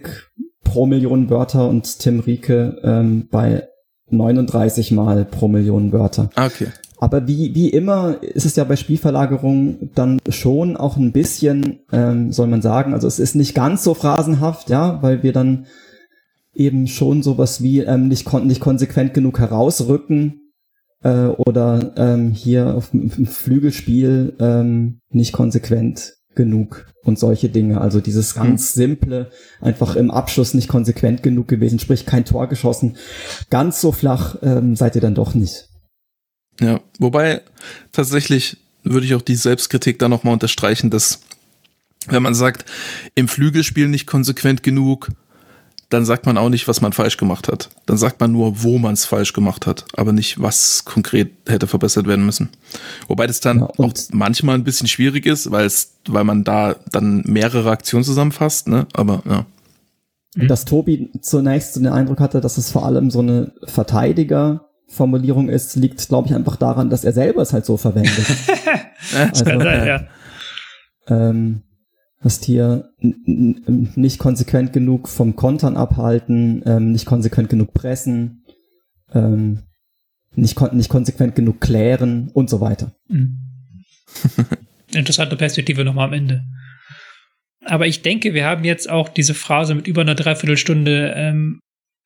[0.64, 3.68] pro Million Wörter und Tim Rieke ähm, bei
[4.11, 6.30] 39 Mal pro Million Wörter.
[6.34, 6.68] Ah, okay.
[7.01, 12.32] Aber wie, wie immer ist es ja bei Spielverlagerung dann schon auch ein bisschen, ähm,
[12.32, 15.66] soll man sagen, also es ist nicht ganz so phrasenhaft, ja, weil wir dann
[16.55, 20.47] eben schon sowas wie ähm, nicht, kon nicht konsequent genug herausrücken
[21.03, 27.80] äh, oder ähm, hier auf dem Flügelspiel ähm, nicht konsequent genug und solche Dinge.
[27.80, 29.30] Also dieses ganz simple,
[29.61, 32.96] einfach im Abschluss nicht konsequent genug gewesen, sprich kein Tor geschossen.
[33.51, 35.68] Ganz so flach ähm, seid ihr dann doch nicht.
[36.61, 37.42] Ja, wobei
[37.92, 41.20] tatsächlich würde ich auch die Selbstkritik da nochmal unterstreichen, dass
[42.07, 42.64] wenn man sagt,
[43.14, 45.11] im Flügelspiel nicht konsequent genug,
[45.91, 47.70] dann sagt man auch nicht, was man falsch gemacht hat.
[47.86, 51.66] Dann sagt man nur, wo man es falsch gemacht hat, aber nicht, was konkret hätte
[51.66, 52.51] verbessert werden müssen.
[53.07, 56.76] Wobei das dann ja, auch manchmal ein bisschen schwierig ist, weil es, weil man da
[56.93, 58.86] dann mehrere Aktionen zusammenfasst, ne?
[58.93, 59.47] Aber ja.
[60.47, 65.74] Dass Tobi zunächst so den Eindruck hatte, dass es vor allem so eine Verteidiger-Formulierung ist,
[65.76, 68.26] liegt, glaube ich, einfach daran, dass er selber es halt so verwendet.
[69.18, 70.01] also, ja, ja.
[71.09, 71.62] Ähm,
[72.21, 78.45] hast hier nicht konsequent genug vom Kontern abhalten, ähm, nicht konsequent genug pressen,
[79.14, 79.62] ähm,
[80.35, 82.93] nicht, kon nicht konsequent genug klären und so weiter.
[83.09, 83.39] Mhm.
[84.93, 86.45] Interessante Perspektive nochmal am Ende.
[87.64, 91.61] Aber ich denke, wir haben jetzt auch diese Phrase mit über einer Dreiviertelstunde ähm,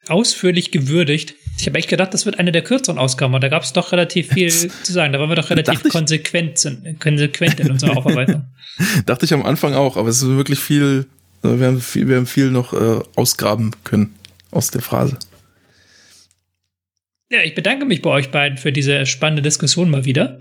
[0.09, 1.35] ausführlich gewürdigt.
[1.59, 3.93] Ich habe echt gedacht, das wird eine der kürzeren Ausgaben, aber da gab es doch
[3.93, 4.51] relativ viel
[4.83, 5.13] zu sagen.
[5.13, 6.67] Da waren wir doch relativ konsequent,
[6.99, 8.47] konsequent in unserer Aufarbeitung.
[9.07, 11.07] Dachte ich am Anfang auch, aber es ist wirklich viel,
[11.43, 14.15] wir haben viel, wir haben viel noch äh, ausgraben können
[14.51, 15.19] aus der Phrase.
[17.31, 20.41] Ja, ich bedanke mich bei euch beiden für diese spannende Diskussion mal wieder.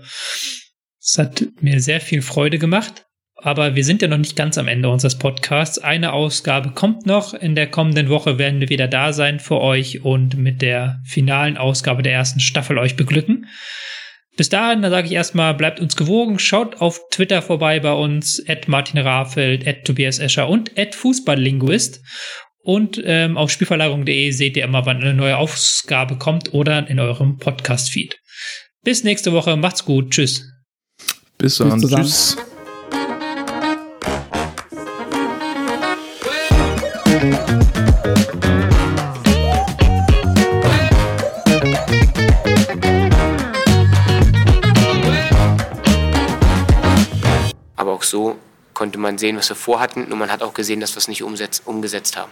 [1.00, 3.06] Es hat mir sehr viel Freude gemacht.
[3.44, 5.80] Aber wir sind ja noch nicht ganz am Ende unseres Podcasts.
[5.80, 7.34] Eine Ausgabe kommt noch.
[7.34, 11.56] In der kommenden Woche werden wir wieder da sein für euch und mit der finalen
[11.56, 13.46] Ausgabe der ersten Staffel euch beglücken.
[14.36, 18.40] Bis dahin, da sage ich erstmal, bleibt uns gewogen, schaut auf Twitter vorbei bei uns,
[18.46, 22.00] at Martin Rafeld, at Tobias Escher und at Fußballlinguist.
[22.62, 27.38] Und ähm, auf spielverlagerung.de seht ihr immer, wann eine neue Ausgabe kommt oder in eurem
[27.38, 28.20] Podcast-Feed.
[28.84, 30.48] Bis nächste Woche, macht's gut, tschüss.
[31.38, 32.36] Bis dann, tschüss.
[48.12, 48.36] So
[48.74, 51.22] konnte man sehen, was wir vorhatten und man hat auch gesehen, dass wir es nicht
[51.22, 52.30] umgesetzt haben.